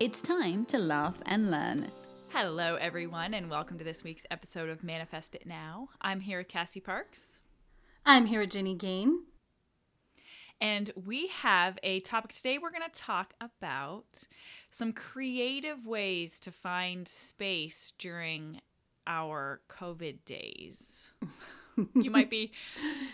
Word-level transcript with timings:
It's 0.00 0.22
time 0.22 0.64
to 0.64 0.78
laugh 0.78 1.20
and 1.26 1.50
learn. 1.50 1.88
Hello, 2.30 2.76
everyone, 2.76 3.34
and 3.34 3.50
welcome 3.50 3.76
to 3.76 3.84
this 3.84 4.02
week's 4.02 4.24
episode 4.30 4.70
of 4.70 4.82
Manifest 4.82 5.34
It 5.34 5.46
Now. 5.46 5.90
I'm 6.00 6.20
here 6.20 6.38
with 6.38 6.48
Cassie 6.48 6.80
Parks. 6.80 7.40
I'm 8.06 8.24
here 8.24 8.40
with 8.40 8.52
Jenny 8.52 8.74
Gain. 8.74 9.24
And 10.58 10.90
we 10.96 11.26
have 11.28 11.78
a 11.82 12.00
topic 12.00 12.32
today. 12.32 12.56
We're 12.56 12.70
going 12.70 12.90
to 12.90 12.98
talk 12.98 13.34
about 13.42 14.26
some 14.70 14.94
creative 14.94 15.84
ways 15.84 16.40
to 16.40 16.50
find 16.50 17.06
space 17.06 17.92
during 17.98 18.62
our 19.06 19.60
COVID 19.68 20.24
days. 20.24 21.12
you 21.94 22.10
might 22.10 22.30
be 22.30 22.52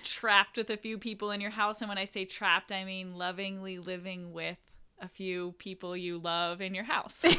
trapped 0.04 0.56
with 0.56 0.70
a 0.70 0.76
few 0.76 0.98
people 0.98 1.32
in 1.32 1.40
your 1.40 1.50
house. 1.50 1.80
And 1.80 1.88
when 1.88 1.98
I 1.98 2.04
say 2.04 2.24
trapped, 2.24 2.70
I 2.70 2.84
mean 2.84 3.18
lovingly 3.18 3.80
living 3.80 4.32
with 4.32 4.58
a 5.00 5.08
few 5.08 5.52
people 5.58 5.96
you 5.96 6.18
love 6.18 6.60
in 6.60 6.74
your 6.74 6.84
house. 6.84 7.24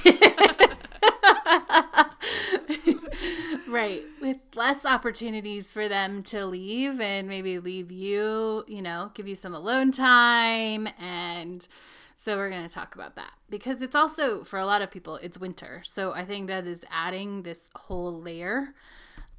right. 3.68 4.04
With 4.22 4.38
less 4.56 4.86
opportunities 4.86 5.72
for 5.72 5.88
them 5.88 6.24
to 6.24 6.46
leave 6.46 7.00
and 7.02 7.28
maybe 7.28 7.60
leave 7.60 7.92
you, 7.92 8.64
you 8.68 8.82
know, 8.82 9.12
give 9.14 9.28
you 9.28 9.36
some 9.36 9.54
alone 9.54 9.92
time. 9.92 10.88
And 11.00 11.68
so 12.16 12.38
we're 12.38 12.50
going 12.50 12.68
to 12.68 12.74
talk 12.74 12.96
about 12.96 13.16
that 13.16 13.34
because 13.50 13.82
it's 13.82 13.96
also, 13.96 14.44
for 14.44 14.60
a 14.60 14.66
lot 14.66 14.82
of 14.82 14.92
people, 14.92 15.18
it's 15.18 15.40
winter. 15.40 15.82
So 15.84 16.14
I 16.14 16.26
think 16.26 16.48
that 16.48 16.66
is 16.66 16.84
adding 16.92 17.44
this 17.44 17.70
whole 17.76 18.14
layer 18.14 18.74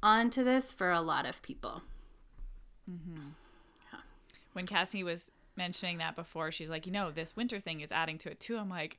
onto 0.01 0.43
this 0.43 0.71
for 0.71 0.91
a 0.91 1.01
lot 1.01 1.25
of 1.25 1.41
people. 1.41 1.83
Mm-hmm. 2.89 3.29
When 4.53 4.65
Cassie 4.65 5.03
was 5.03 5.29
mentioning 5.59 5.99
that 5.99 6.15
before. 6.15 6.51
She's 6.51 6.69
like, 6.69 6.87
you 6.87 6.91
know, 6.91 7.11
this 7.11 7.35
winter 7.35 7.59
thing 7.59 7.81
is 7.81 7.91
adding 7.91 8.17
to 8.19 8.31
it 8.31 8.39
too. 8.39 8.57
I'm 8.57 8.69
like, 8.69 8.97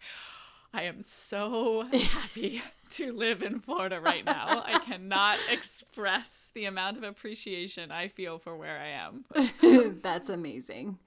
I 0.73 0.83
am 0.83 1.03
so 1.03 1.83
happy 1.93 2.63
to 2.93 3.13
live 3.13 3.43
in 3.43 3.59
Florida 3.59 3.99
right 3.99 4.25
now. 4.25 4.63
I 4.65 4.79
cannot 4.79 5.39
express 5.51 6.51
the 6.55 6.67
amount 6.67 6.99
of 6.99 7.03
appreciation 7.03 7.91
I 7.91 8.07
feel 8.07 8.39
for 8.39 8.57
where 8.57 8.79
I 8.79 8.89
am. 8.89 9.25
That's 10.03 10.29
amazing. 10.29 10.99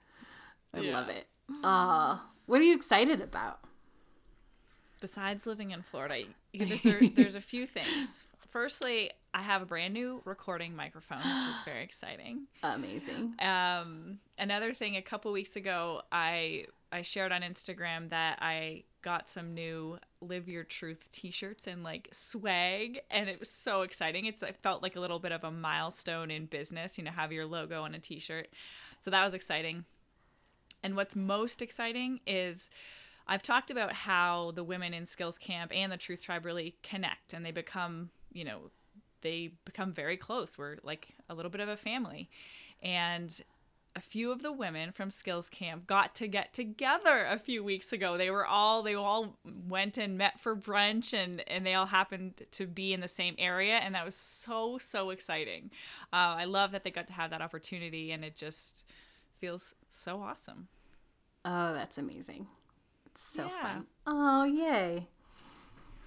I 0.74 0.82
yeah. 0.82 0.94
love 0.94 1.10
it. 1.10 1.28
Uh, 1.64 2.18
what 2.48 2.60
are 2.60 2.66
you 2.66 2.76
excited 2.76 3.22
about? 3.22 3.60
Besides 5.00 5.46
living 5.46 5.72
in 5.72 5.82
Florida, 5.82 6.24
there's, 6.54 6.82
there, 6.82 7.02
there's 7.14 7.36
a 7.36 7.42
few 7.42 7.68
things. 7.68 8.24
Firstly, 8.50 9.12
I 9.34 9.42
have 9.42 9.62
a 9.62 9.66
brand 9.66 9.94
new 9.94 10.22
recording 10.26 10.76
microphone, 10.76 11.18
which 11.18 11.50
is 11.50 11.60
very 11.66 11.84
exciting. 11.84 12.48
Amazing. 12.62 13.34
Um, 13.40 14.20
another 14.38 14.74
thing, 14.74 14.96
a 14.96 15.02
couple 15.02 15.32
weeks 15.32 15.56
ago, 15.56 16.02
I 16.12 16.66
I 16.92 17.02
shared 17.02 17.32
on 17.32 17.42
Instagram 17.42 18.10
that 18.10 18.38
I 18.42 18.84
got 19.02 19.30
some 19.30 19.54
new 19.54 19.98
"Live 20.22 20.48
Your 20.48 20.64
Truth" 20.64 21.06
T-shirts 21.12 21.66
and 21.66 21.84
like 21.84 22.10
swag, 22.12 23.02
and 23.10 23.28
it 23.28 23.40
was 23.40 23.50
so 23.50 23.82
exciting. 23.82 24.26
It's 24.26 24.44
it 24.44 24.58
felt 24.62 24.84
like 24.84 24.96
a 24.96 25.00
little 25.00 25.20
bit 25.20 25.32
of 25.32 25.44
a 25.44 25.52
milestone 25.52 26.30
in 26.30 26.46
business, 26.46 26.98
you 26.98 27.04
know, 27.04 27.12
have 27.12 27.32
your 27.32 27.46
logo 27.46 27.84
on 27.84 27.96
a 27.96 28.00
T-shirt. 28.00 28.50
So 29.02 29.10
that 29.10 29.26
was 29.26 29.34
exciting. 29.34 29.86
And 30.84 30.96
what's 30.96 31.16
most 31.16 31.62
exciting 31.62 32.22
is. 32.28 32.70
I've 33.26 33.42
talked 33.42 33.72
about 33.72 33.94
how 33.94 34.52
the 34.52 34.66
women 34.66 34.94
in 34.94 35.06
Skills 35.06 35.38
Camp 35.38 35.72
and 35.74 35.90
the 35.90 35.96
Truth 35.96 36.22
Tribe 36.22 36.44
really 36.44 36.76
connect 36.84 37.32
and 37.32 37.46
they 37.46 37.52
become 37.52 38.10
you 38.34 38.44
know, 38.44 38.72
they 39.24 39.54
become 39.66 39.92
very 39.92 40.18
close. 40.18 40.58
We're 40.58 40.78
like 40.84 41.16
a 41.30 41.34
little 41.34 41.50
bit 41.50 41.62
of 41.62 41.70
a 41.70 41.78
family. 41.78 42.30
And 42.82 43.42
a 43.96 44.00
few 44.00 44.32
of 44.32 44.42
the 44.42 44.52
women 44.52 44.92
from 44.92 45.12
skills 45.12 45.50
camp 45.50 45.86
got 45.86 46.16
to 46.16 46.28
get 46.28 46.54
together 46.54 47.26
a 47.30 47.38
few 47.38 47.64
weeks 47.64 47.94
ago. 47.94 48.18
They 48.18 48.30
were 48.30 48.46
all 48.46 48.82
they 48.82 48.96
all 48.96 49.38
went 49.68 49.98
and 49.98 50.18
met 50.18 50.40
for 50.40 50.56
brunch 50.56 51.14
and 51.14 51.44
and 51.48 51.66
they 51.66 51.76
all 51.76 51.86
happened 51.86 52.44
to 52.52 52.66
be 52.66 52.94
in 52.94 53.02
the 53.02 53.08
same 53.08 53.36
area 53.38 53.76
and 53.76 53.94
that 53.96 54.06
was 54.06 54.16
so 54.16 54.78
so 54.80 55.12
exciting. 55.12 55.70
Uh, 56.12 56.36
i 56.38 56.46
love 56.46 56.72
that 56.72 56.84
they 56.84 56.92
got 56.92 57.08
to 57.08 57.14
have 57.14 57.30
that 57.30 57.42
opportunity 57.42 58.12
and 58.12 58.26
it 58.26 58.36
just 58.36 58.84
feels 59.40 59.76
so 59.90 60.22
awesome. 60.22 60.68
Oh 61.46 61.74
that's 61.74 61.98
amazing. 61.98 62.48
It's 63.06 63.22
so 63.22 63.44
yeah. 63.44 63.62
fun. 63.62 63.86
Oh 64.08 64.44
yay. 64.44 65.08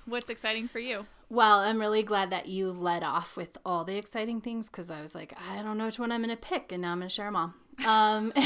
What's 0.06 0.31
exciting 0.31 0.66
for 0.69 0.81
you 0.81 1.06
well, 1.28 1.60
I'm 1.60 1.81
really 1.81 2.03
glad 2.03 2.31
that 2.31 2.47
you 2.47 2.70
led 2.70 3.03
off 3.03 3.37
with 3.37 3.59
all 3.64 3.84
the 3.84 3.97
exciting 3.97 4.41
things 4.41 4.69
because 4.69 4.91
I 4.91 5.00
was 5.00 5.14
like, 5.14 5.34
I 5.50 5.62
don't 5.62 5.76
know 5.76 5.87
which 5.87 5.98
one 5.98 6.12
I'm 6.12 6.22
going 6.22 6.34
to 6.34 6.41
pick, 6.41 6.70
and 6.72 6.82
now 6.82 6.92
I'm 6.92 6.98
going 6.98 7.09
to 7.09 7.14
share 7.14 7.26
them 7.26 7.37
all. 7.37 7.54
Um, 7.84 8.32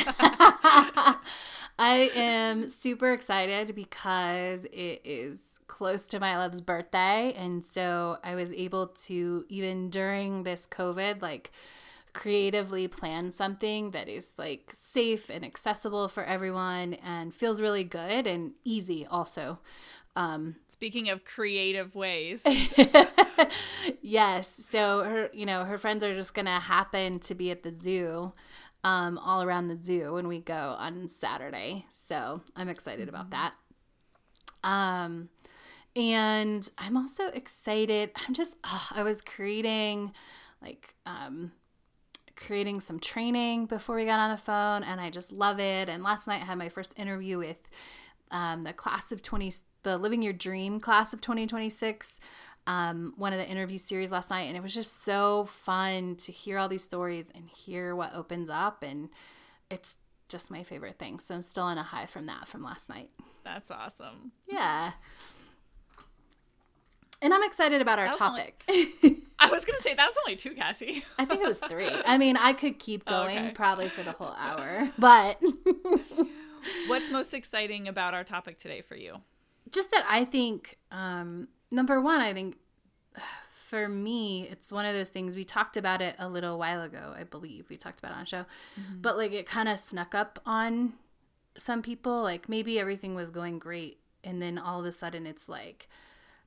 I 1.79 2.11
am 2.15 2.69
super 2.69 3.13
excited 3.13 3.75
because 3.75 4.65
it 4.67 5.01
is 5.05 5.39
close 5.67 6.05
to 6.07 6.21
my 6.21 6.37
love's 6.39 6.61
birthday, 6.61 7.35
and 7.37 7.65
so 7.65 8.19
I 8.25 8.35
was 8.35 8.53
able 8.53 8.89
to 9.05 9.45
even 9.49 9.91
during 9.91 10.45
this 10.45 10.67
COVID, 10.67 11.21
like 11.21 11.53
creatively 12.13 12.89
plan 12.89 13.31
something 13.31 13.93
that 13.93 14.09
is 14.09 14.35
like 14.37 14.73
safe 14.75 15.31
and 15.31 15.45
accessible 15.45 16.09
for 16.09 16.25
everyone 16.25 16.95
and 16.95 17.33
feels 17.33 17.61
really 17.61 17.85
good 17.85 18.27
and 18.27 18.53
easy 18.65 19.07
also. 19.07 19.59
Um, 20.17 20.57
Speaking 20.81 21.11
of 21.11 21.27
creative 21.27 21.95
ways. 21.95 22.43
yes. 24.01 24.51
So 24.67 25.05
her, 25.05 25.31
you 25.31 25.45
know, 25.45 25.65
her 25.65 25.77
friends 25.77 26.03
are 26.03 26.15
just 26.15 26.33
gonna 26.33 26.59
happen 26.59 27.19
to 27.19 27.35
be 27.35 27.51
at 27.51 27.63
the 27.63 27.71
zoo, 27.71 28.33
um, 28.83 29.19
all 29.19 29.43
around 29.43 29.69
the 29.69 29.77
zoo 29.77 30.15
when 30.15 30.27
we 30.27 30.39
go 30.39 30.55
on 30.79 31.07
Saturday. 31.09 31.85
So 31.91 32.41
I'm 32.57 32.71
excited 32.71 33.09
mm-hmm. 33.09 33.15
about 33.15 33.31
that. 33.31 33.53
Um, 34.65 35.29
and 35.95 36.67
I'm 36.79 36.97
also 36.97 37.27
excited. 37.27 38.11
I'm 38.27 38.33
just, 38.33 38.55
oh, 38.65 38.89
I 38.93 39.03
was 39.03 39.21
creating 39.21 40.15
like, 40.63 40.95
um, 41.05 41.53
creating 42.37 42.81
some 42.81 42.99
training 42.99 43.67
before 43.67 43.97
we 43.97 44.07
got 44.07 44.19
on 44.19 44.31
the 44.31 44.39
phone 44.39 44.83
and 44.83 44.99
I 44.99 45.11
just 45.11 45.31
love 45.31 45.61
it. 45.61 45.91
And 45.91 46.03
last 46.03 46.27
night 46.27 46.41
I 46.41 46.47
had 46.47 46.57
my 46.57 46.71
first 46.71 46.99
interview 46.99 47.37
with 47.37 47.69
um, 48.31 48.63
the 48.63 48.73
class 48.73 49.13
of 49.13 49.21
20 49.21 49.53
the 49.83 49.99
Living 49.99 50.23
Your 50.23 50.33
Dream 50.33 50.81
class 50.81 51.13
of 51.13 51.21
2026, 51.21 52.21
um, 52.67 53.15
one 53.17 53.33
of 53.33 53.39
the 53.39 53.49
interview 53.49 53.79
series 53.79 54.13
last 54.13 54.31
night, 54.31 54.43
and 54.43 54.57
it 54.57 54.63
was 54.63 54.75
just 54.75 55.05
so 55.05 55.45
fun 55.45 56.17
to 56.17 56.33
hear 56.33 56.59
all 56.59 56.69
these 56.69 56.85
stories 56.85 57.31
and 57.35 57.49
hear 57.49 57.95
what 57.95 58.15
opens 58.15 58.51
up, 58.51 58.83
and 58.83 59.09
it's 59.71 59.97
just 60.29 60.51
my 60.51 60.63
favorite 60.63 60.99
thing. 60.99 61.19
So 61.19 61.35
I'm 61.35 61.43
still 61.43 61.65
on 61.65 61.79
a 61.79 61.83
high 61.83 62.07
from 62.07 62.27
that 62.27 62.47
from 62.47 62.63
last 62.63 62.89
night. 62.89 63.11
That's 63.45 63.71
awesome. 63.71 64.33
Yeah. 64.47 64.93
And 67.23 67.35
I'm 67.35 67.43
excited 67.43 67.83
about 67.83 67.99
our 67.99 68.13
topic. 68.13 68.65
Only, 68.69 69.23
I 69.39 69.51
was 69.51 69.65
gonna 69.65 69.83
say 69.83 69.95
that's 69.95 70.17
only 70.25 70.37
two, 70.37 70.55
Cassie. 70.55 71.05
I 71.19 71.25
think 71.25 71.43
it 71.43 71.49
was 71.49 71.59
three. 71.59 71.91
I 72.07 72.17
mean, 72.17 72.37
I 72.37 72.53
could 72.53 72.79
keep 72.79 73.05
going 73.05 73.39
okay. 73.39 73.51
probably 73.53 73.89
for 73.89 74.03
the 74.03 74.13
whole 74.13 74.35
hour, 74.39 74.91
but 74.99 75.43
What's 76.89 77.11
most 77.11 77.35
exciting 77.35 77.89
about 77.89 78.15
our 78.15 78.25
topic 78.25 78.59
today 78.59 78.83
for 78.83 78.97
you? 78.97 79.17
Just 79.71 79.91
that 79.93 80.05
I 80.09 80.25
think 80.25 80.79
um, 80.91 81.49
number 81.71 82.01
one, 82.01 82.21
I 82.21 82.33
think 82.33 82.57
for 83.51 83.89
me, 83.89 84.49
it's 84.51 84.73
one 84.73 84.85
of 84.85 84.95
those 84.95 85.09
things 85.09 85.35
we 85.35 85.45
talked 85.45 85.77
about 85.77 86.03
it 86.03 86.17
a 86.19 86.29
little 86.29 86.59
while 86.59 86.83
ago. 86.83 87.15
I 87.17 87.25
believe 87.25 87.67
we 87.69 87.77
talked 87.77 87.99
about 87.99 88.13
it 88.13 88.17
on 88.17 88.23
a 88.23 88.27
show, 88.27 88.45
mm-hmm. 88.79 89.01
but 89.01 89.17
like 89.17 89.33
it 89.33 89.47
kind 89.47 89.69
of 89.69 89.79
snuck 89.79 90.15
up 90.15 90.41
on 90.45 90.95
some 91.57 91.83
people. 91.83 92.23
Like 92.23 92.49
maybe 92.49 92.79
everything 92.79 93.15
was 93.15 93.31
going 93.31 93.59
great, 93.59 93.99
and 94.25 94.41
then 94.43 94.59
all 94.59 94.81
of 94.81 94.87
a 94.87 94.93
sudden 94.93 95.27
it's 95.27 95.49
like, 95.49 95.89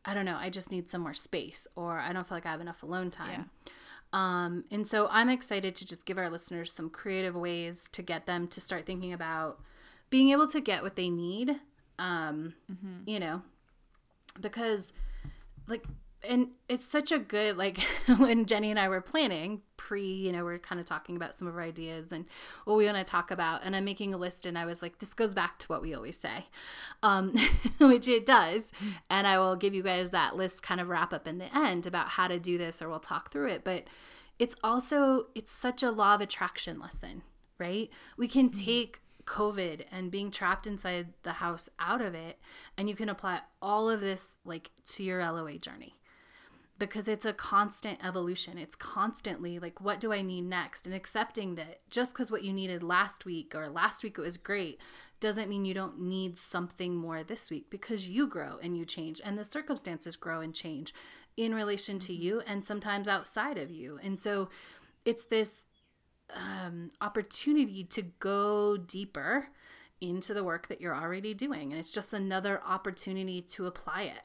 I 0.05 0.13
don't 0.13 0.25
know, 0.25 0.37
I 0.39 0.49
just 0.49 0.71
need 0.71 0.89
some 0.89 1.01
more 1.01 1.13
space, 1.13 1.67
or 1.75 1.99
I 1.99 2.13
don't 2.13 2.27
feel 2.27 2.37
like 2.37 2.45
I 2.45 2.51
have 2.51 2.61
enough 2.61 2.83
alone 2.83 3.09
time. 3.09 3.49
Yeah. 3.65 3.71
Um, 4.13 4.65
and 4.69 4.87
so 4.87 5.07
I'm 5.09 5.27
excited 5.27 5.75
to 5.75 5.87
just 5.87 6.05
give 6.05 6.19
our 6.19 6.29
listeners 6.29 6.71
some 6.71 6.91
creative 6.91 7.35
ways 7.35 7.89
to 7.93 8.03
get 8.03 8.27
them 8.27 8.47
to 8.49 8.61
start 8.61 8.85
thinking 8.85 9.11
about 9.11 9.59
being 10.11 10.29
able 10.29 10.47
to 10.49 10.61
get 10.61 10.83
what 10.83 10.95
they 10.95 11.09
need 11.09 11.55
um, 11.99 12.53
mm-hmm. 12.71 13.07
you 13.07 13.19
know, 13.19 13.41
because 14.39 14.93
like 15.67 15.85
and 16.27 16.49
it's 16.69 16.85
such 16.85 17.11
a 17.11 17.19
good 17.19 17.57
like 17.57 17.77
when 18.17 18.45
Jenny 18.45 18.69
and 18.69 18.79
I 18.79 18.87
were 18.87 19.01
planning 19.01 19.61
pre, 19.77 20.05
you 20.05 20.31
know, 20.31 20.45
we're 20.45 20.59
kind 20.59 20.79
of 20.79 20.85
talking 20.87 21.15
about 21.15 21.35
some 21.35 21.47
of 21.47 21.55
our 21.55 21.61
ideas 21.61 22.11
and 22.11 22.25
what 22.63 22.77
we 22.77 22.85
want 22.85 22.97
to 22.97 23.03
talk 23.03 23.31
about, 23.31 23.61
and 23.63 23.75
I'm 23.75 23.83
making 23.83 24.13
a 24.13 24.17
list, 24.17 24.45
and 24.45 24.57
I 24.57 24.65
was 24.65 24.81
like, 24.81 24.99
this 24.99 25.13
goes 25.13 25.33
back 25.33 25.59
to 25.59 25.67
what 25.67 25.81
we 25.81 25.93
always 25.93 26.17
say, 26.17 26.45
um, 27.01 27.35
which 27.79 28.07
it 28.07 28.25
does, 28.25 28.71
and 29.09 29.27
I 29.27 29.37
will 29.37 29.57
give 29.57 29.73
you 29.73 29.83
guys 29.83 30.11
that 30.11 30.37
list 30.37 30.63
kind 30.63 30.79
of 30.79 30.87
wrap 30.87 31.13
up 31.13 31.27
in 31.27 31.37
the 31.37 31.55
end 31.55 31.85
about 31.85 32.09
how 32.09 32.27
to 32.29 32.39
do 32.39 32.57
this, 32.57 32.81
or 32.81 32.87
we'll 32.87 32.99
talk 32.99 33.31
through 33.31 33.49
it, 33.49 33.63
but 33.65 33.83
it's 34.39 34.55
also 34.63 35.27
it's 35.35 35.51
such 35.51 35.83
a 35.83 35.91
law 35.91 36.15
of 36.15 36.21
attraction 36.21 36.79
lesson, 36.79 37.23
right? 37.59 37.89
We 38.17 38.27
can 38.27 38.49
mm-hmm. 38.49 38.65
take 38.65 39.01
COVID 39.25 39.85
and 39.91 40.11
being 40.11 40.31
trapped 40.31 40.67
inside 40.67 41.13
the 41.23 41.33
house 41.33 41.69
out 41.79 42.01
of 42.01 42.13
it, 42.15 42.39
and 42.77 42.89
you 42.89 42.95
can 42.95 43.09
apply 43.09 43.41
all 43.61 43.89
of 43.89 44.01
this 44.01 44.37
like 44.45 44.71
to 44.85 45.03
your 45.03 45.23
LOA 45.23 45.57
journey 45.57 45.95
because 46.79 47.07
it's 47.07 47.25
a 47.25 47.33
constant 47.33 48.03
evolution. 48.03 48.57
It's 48.57 48.75
constantly 48.75 49.59
like, 49.59 49.79
what 49.79 49.99
do 49.99 50.11
I 50.11 50.21
need 50.21 50.45
next? 50.45 50.85
And 50.85 50.93
accepting 50.93 51.55
that 51.55 51.81
just 51.89 52.13
because 52.13 52.31
what 52.31 52.43
you 52.43 52.51
needed 52.51 52.83
last 52.83 53.25
week 53.25 53.53
or 53.55 53.69
last 53.69 54.03
week 54.03 54.17
it 54.17 54.21
was 54.21 54.37
great 54.37 54.81
doesn't 55.19 55.49
mean 55.49 55.65
you 55.65 55.73
don't 55.73 56.01
need 56.01 56.37
something 56.37 56.95
more 56.95 57.23
this 57.23 57.49
week 57.49 57.69
because 57.69 58.09
you 58.09 58.27
grow 58.27 58.57
and 58.61 58.77
you 58.77 58.85
change 58.85 59.21
and 59.23 59.37
the 59.37 59.45
circumstances 59.45 60.15
grow 60.15 60.41
and 60.41 60.53
change 60.53 60.93
in 61.37 61.55
relation 61.55 61.99
to 61.99 62.11
mm-hmm. 62.11 62.21
you 62.21 62.41
and 62.41 62.65
sometimes 62.65 63.07
outside 63.07 63.57
of 63.57 63.71
you. 63.71 63.99
And 64.03 64.19
so 64.19 64.49
it's 65.05 65.25
this 65.25 65.65
um, 66.35 66.89
opportunity 67.01 67.83
to 67.85 68.01
go 68.01 68.77
deeper 68.77 69.47
into 70.01 70.33
the 70.33 70.43
work 70.43 70.67
that 70.67 70.81
you're 70.81 70.95
already 70.95 71.33
doing. 71.33 71.71
And 71.71 71.79
it's 71.79 71.91
just 71.91 72.13
another 72.13 72.61
opportunity 72.65 73.41
to 73.41 73.65
apply 73.65 74.03
it. 74.03 74.23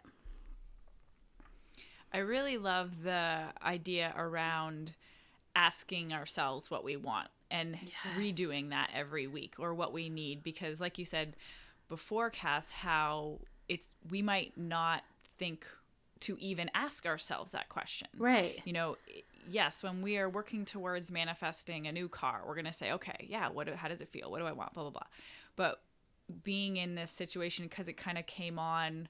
I 2.12 2.18
really 2.18 2.58
love 2.58 3.02
the 3.02 3.44
idea 3.62 4.14
around 4.16 4.94
asking 5.54 6.12
ourselves 6.12 6.70
what 6.70 6.84
we 6.84 6.96
want 6.96 7.28
and 7.50 7.76
yes. 7.82 7.92
redoing 8.16 8.70
that 8.70 8.90
every 8.94 9.26
week 9.26 9.54
or 9.58 9.74
what 9.74 9.92
we 9.92 10.08
need 10.08 10.42
because 10.42 10.80
like 10.80 10.98
you 10.98 11.04
said 11.04 11.34
before 11.88 12.30
Cass 12.30 12.70
how 12.70 13.38
it's 13.68 13.88
we 14.10 14.22
might 14.22 14.56
not 14.56 15.02
think 15.38 15.66
to 16.20 16.36
even 16.40 16.70
ask 16.74 17.06
ourselves 17.06 17.52
that 17.52 17.68
question. 17.68 18.08
Right. 18.16 18.60
You 18.64 18.72
know, 18.72 18.96
yes, 19.48 19.82
when 19.82 20.02
we 20.02 20.18
are 20.18 20.28
working 20.28 20.64
towards 20.64 21.10
manifesting 21.10 21.86
a 21.86 21.92
new 21.92 22.08
car, 22.08 22.42
we're 22.46 22.54
going 22.54 22.64
to 22.64 22.72
say, 22.72 22.92
"Okay, 22.92 23.26
yeah, 23.28 23.48
what 23.48 23.68
how 23.68 23.88
does 23.88 24.00
it 24.00 24.08
feel? 24.08 24.30
What 24.30 24.38
do 24.40 24.46
I 24.46 24.52
want?" 24.52 24.74
blah 24.74 24.84
blah 24.84 24.90
blah. 24.90 25.06
But 25.56 25.82
being 26.44 26.76
in 26.76 26.94
this 26.94 27.10
situation 27.10 27.68
cuz 27.68 27.88
it 27.88 27.94
kind 27.94 28.18
of 28.18 28.26
came 28.26 28.58
on 28.58 29.08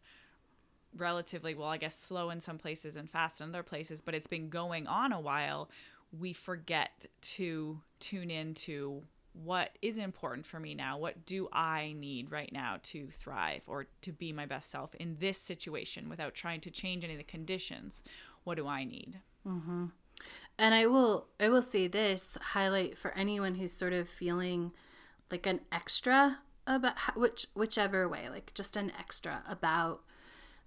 relatively 0.96 1.54
well, 1.54 1.68
I 1.68 1.76
guess 1.76 1.98
slow 1.98 2.30
in 2.30 2.40
some 2.40 2.58
places 2.58 2.96
and 2.96 3.10
fast 3.10 3.40
in 3.40 3.48
other 3.48 3.62
places, 3.62 4.02
but 4.02 4.14
it's 4.14 4.26
been 4.26 4.48
going 4.48 4.86
on 4.86 5.12
a 5.12 5.20
while, 5.20 5.70
we 6.12 6.32
forget 6.32 7.06
to 7.20 7.80
tune 8.00 8.30
into 8.30 9.02
what 9.32 9.78
is 9.82 9.98
important 9.98 10.46
for 10.46 10.58
me 10.58 10.74
now? 10.74 10.98
What 10.98 11.24
do 11.24 11.48
I 11.52 11.94
need 11.96 12.30
right 12.30 12.52
now 12.52 12.78
to 12.84 13.08
thrive 13.10 13.62
or 13.66 13.86
to 14.02 14.12
be 14.12 14.32
my 14.32 14.46
best 14.46 14.70
self 14.70 14.94
in 14.96 15.16
this 15.20 15.38
situation 15.38 16.08
without 16.08 16.34
trying 16.34 16.60
to 16.62 16.70
change 16.70 17.04
any 17.04 17.14
of 17.14 17.18
the 17.18 17.24
conditions? 17.24 18.02
What 18.44 18.56
do 18.56 18.66
I 18.66 18.84
need? 18.84 19.20
Mm-hmm. 19.46 19.86
And 20.58 20.74
I 20.74 20.86
will, 20.86 21.28
I 21.38 21.48
will 21.48 21.62
say 21.62 21.86
this 21.86 22.36
highlight 22.40 22.98
for 22.98 23.12
anyone 23.12 23.56
who's 23.56 23.72
sort 23.72 23.92
of 23.92 24.08
feeling 24.08 24.72
like 25.30 25.46
an 25.46 25.60
extra 25.70 26.38
about 26.66 26.94
which 27.16 27.46
whichever 27.54 28.08
way, 28.08 28.28
like 28.28 28.52
just 28.54 28.76
an 28.76 28.92
extra 28.98 29.42
about 29.48 30.02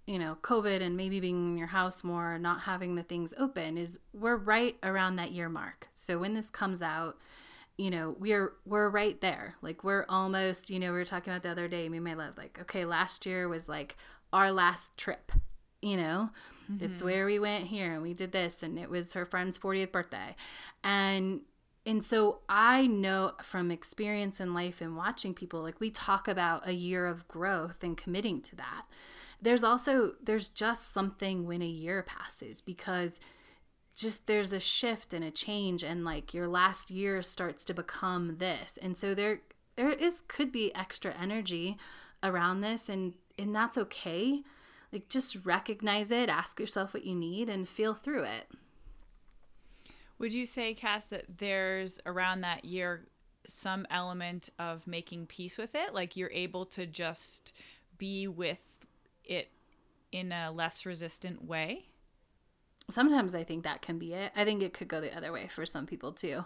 you 0.07 0.17
know, 0.17 0.37
COVID 0.41 0.81
and 0.81 0.97
maybe 0.97 1.19
being 1.19 1.51
in 1.51 1.57
your 1.57 1.67
house 1.67 2.03
more, 2.03 2.37
not 2.39 2.61
having 2.61 2.95
the 2.95 3.03
things 3.03 3.33
open 3.37 3.77
is 3.77 3.99
we're 4.13 4.35
right 4.35 4.77
around 4.83 5.15
that 5.15 5.31
year 5.31 5.47
mark. 5.47 5.87
So 5.93 6.17
when 6.17 6.33
this 6.33 6.49
comes 6.49 6.81
out, 6.81 7.17
you 7.77 7.89
know, 7.89 8.15
we're 8.19 8.53
we're 8.65 8.89
right 8.89 9.19
there. 9.21 9.55
Like 9.61 9.83
we're 9.83 10.05
almost, 10.09 10.69
you 10.69 10.79
know, 10.79 10.91
we 10.91 10.97
were 10.97 11.05
talking 11.05 11.31
about 11.31 11.43
the 11.43 11.49
other 11.49 11.67
day, 11.67 11.87
me 11.87 11.97
and 11.97 12.05
my 12.05 12.13
love, 12.13 12.37
like, 12.37 12.59
okay, 12.61 12.83
last 12.83 13.25
year 13.25 13.47
was 13.47 13.69
like 13.69 13.95
our 14.33 14.51
last 14.51 14.97
trip, 14.97 15.31
you 15.81 15.97
know. 15.97 16.29
Mm-hmm. 16.71 16.85
It's 16.85 17.03
where 17.03 17.25
we 17.25 17.39
went 17.39 17.65
here 17.65 17.93
and 17.93 18.01
we 18.01 18.13
did 18.13 18.31
this 18.31 18.63
and 18.63 18.77
it 18.77 18.89
was 18.89 19.13
her 19.13 19.25
friend's 19.25 19.57
40th 19.57 19.91
birthday. 19.91 20.35
And 20.83 21.41
and 21.83 22.03
so 22.03 22.41
I 22.47 22.85
know 22.85 23.31
from 23.41 23.71
experience 23.71 24.39
in 24.39 24.53
life 24.53 24.81
and 24.81 24.95
watching 24.95 25.33
people, 25.33 25.61
like 25.63 25.79
we 25.79 25.89
talk 25.89 26.27
about 26.27 26.67
a 26.67 26.73
year 26.73 27.07
of 27.07 27.27
growth 27.27 27.83
and 27.83 27.97
committing 27.97 28.41
to 28.41 28.55
that 28.57 28.85
there's 29.41 29.63
also 29.63 30.13
there's 30.23 30.49
just 30.49 30.93
something 30.93 31.47
when 31.47 31.61
a 31.61 31.67
year 31.67 32.03
passes 32.03 32.61
because 32.61 33.19
just 33.95 34.27
there's 34.27 34.53
a 34.53 34.59
shift 34.59 35.13
and 35.13 35.23
a 35.23 35.31
change 35.31 35.83
and 35.83 36.05
like 36.05 36.33
your 36.33 36.47
last 36.47 36.91
year 36.91 37.21
starts 37.21 37.65
to 37.65 37.73
become 37.73 38.37
this 38.37 38.77
and 38.81 38.95
so 38.95 39.13
there 39.13 39.41
there 39.75 39.91
is 39.91 40.21
could 40.27 40.51
be 40.51 40.73
extra 40.75 41.13
energy 41.19 41.77
around 42.23 42.61
this 42.61 42.87
and 42.87 43.13
and 43.37 43.55
that's 43.55 43.77
okay 43.77 44.43
like 44.91 45.07
just 45.09 45.45
recognize 45.45 46.11
it 46.11 46.29
ask 46.29 46.59
yourself 46.59 46.93
what 46.93 47.05
you 47.05 47.15
need 47.15 47.49
and 47.49 47.67
feel 47.67 47.93
through 47.93 48.23
it 48.23 48.47
would 50.19 50.33
you 50.33 50.45
say 50.45 50.73
cass 50.73 51.05
that 51.05 51.25
there's 51.39 51.99
around 52.05 52.41
that 52.41 52.63
year 52.63 53.07
some 53.47 53.85
element 53.89 54.49
of 54.59 54.85
making 54.87 55.25
peace 55.25 55.57
with 55.57 55.75
it 55.75 55.93
like 55.93 56.15
you're 56.15 56.31
able 56.31 56.65
to 56.65 56.85
just 56.85 57.53
be 57.97 58.27
with 58.27 58.85
it 59.23 59.51
in 60.11 60.31
a 60.31 60.51
less 60.51 60.85
resistant 60.85 61.45
way? 61.45 61.85
Sometimes 62.89 63.35
I 63.35 63.43
think 63.43 63.63
that 63.63 63.81
can 63.81 63.99
be 63.99 64.13
it. 64.13 64.31
I 64.35 64.43
think 64.43 64.63
it 64.63 64.73
could 64.73 64.87
go 64.87 64.99
the 64.99 65.15
other 65.15 65.31
way 65.31 65.47
for 65.47 65.65
some 65.65 65.85
people 65.85 66.11
too. 66.11 66.43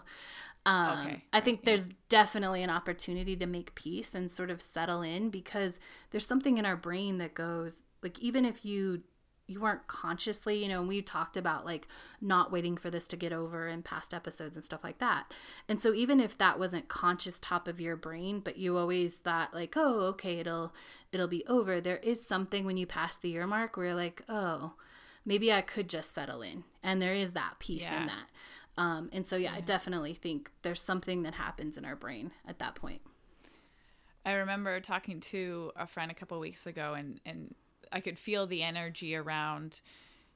Um, 0.64 1.06
okay. 1.06 1.24
I 1.32 1.40
think 1.40 1.60
yeah. 1.60 1.70
there's 1.70 1.88
definitely 2.08 2.62
an 2.62 2.70
opportunity 2.70 3.36
to 3.36 3.46
make 3.46 3.74
peace 3.74 4.14
and 4.14 4.30
sort 4.30 4.50
of 4.50 4.60
settle 4.60 5.02
in 5.02 5.30
because 5.30 5.80
there's 6.10 6.26
something 6.26 6.58
in 6.58 6.66
our 6.66 6.76
brain 6.76 7.18
that 7.18 7.34
goes 7.34 7.84
like 8.02 8.18
even 8.18 8.44
if 8.44 8.64
you 8.64 9.02
you 9.48 9.60
weren't 9.60 9.86
consciously, 9.86 10.60
you 10.60 10.68
know, 10.68 10.80
and 10.80 10.88
we 10.88 11.00
talked 11.00 11.36
about 11.36 11.64
like 11.64 11.86
not 12.20 12.50
waiting 12.50 12.76
for 12.76 12.90
this 12.90 13.06
to 13.08 13.16
get 13.16 13.32
over 13.32 13.68
in 13.68 13.82
past 13.82 14.12
episodes 14.12 14.56
and 14.56 14.64
stuff 14.64 14.82
like 14.82 14.98
that. 14.98 15.32
And 15.68 15.80
so 15.80 15.94
even 15.94 16.18
if 16.18 16.36
that 16.38 16.58
wasn't 16.58 16.88
conscious 16.88 17.38
top 17.38 17.68
of 17.68 17.80
your 17.80 17.94
brain, 17.96 18.40
but 18.40 18.56
you 18.56 18.76
always 18.76 19.18
thought 19.18 19.54
like, 19.54 19.74
oh, 19.76 20.00
okay, 20.06 20.40
it'll 20.40 20.74
it'll 21.12 21.28
be 21.28 21.46
over, 21.46 21.80
there 21.80 21.98
is 21.98 22.26
something 22.26 22.66
when 22.66 22.76
you 22.76 22.86
pass 22.86 23.16
the 23.16 23.30
year 23.30 23.46
mark 23.46 23.76
where 23.76 23.86
you're 23.86 23.94
like, 23.94 24.22
oh, 24.28 24.74
maybe 25.24 25.52
I 25.52 25.60
could 25.60 25.88
just 25.88 26.12
settle 26.12 26.42
in. 26.42 26.64
And 26.82 27.00
there 27.00 27.14
is 27.14 27.32
that 27.32 27.58
piece 27.60 27.84
yeah. 27.84 28.00
in 28.00 28.06
that. 28.06 28.30
Um, 28.78 29.10
and 29.12 29.26
so 29.26 29.36
yeah, 29.36 29.52
yeah, 29.52 29.58
I 29.58 29.60
definitely 29.60 30.14
think 30.14 30.50
there's 30.62 30.82
something 30.82 31.22
that 31.22 31.34
happens 31.34 31.76
in 31.78 31.84
our 31.84 31.96
brain 31.96 32.32
at 32.46 32.58
that 32.58 32.74
point. 32.74 33.00
I 34.24 34.32
remember 34.32 34.80
talking 34.80 35.20
to 35.20 35.70
a 35.76 35.86
friend 35.86 36.10
a 36.10 36.14
couple 36.14 36.40
weeks 36.40 36.66
ago 36.66 36.94
and 36.94 37.20
and 37.24 37.54
I 37.92 38.00
could 38.00 38.18
feel 38.18 38.46
the 38.46 38.62
energy 38.62 39.14
around 39.14 39.80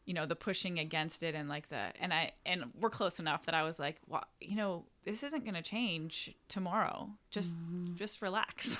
you 0.07 0.15
know 0.15 0.27
the 0.27 0.37
pushing 0.37 0.79
against 0.79 1.23
it 1.23 1.35
and 1.35 1.49
like 1.49 1.69
the 1.69 1.93
and 2.01 2.13
I 2.13 2.33
and 2.47 2.65
we're 2.81 2.91
close 2.91 3.19
enough 3.19 3.47
that 3.47 3.55
I 3.55 3.63
was 3.63 3.79
like 3.79 3.97
well 4.09 4.25
you 4.41 4.57
know 4.57 4.85
this 5.05 5.23
isn't 5.23 5.45
going 5.45 5.55
to 5.55 5.63
change 5.63 6.35
tomorrow 6.49 7.11
just 7.31 7.55
mm-hmm. 7.55 7.95
just 7.95 8.23
relax 8.23 8.77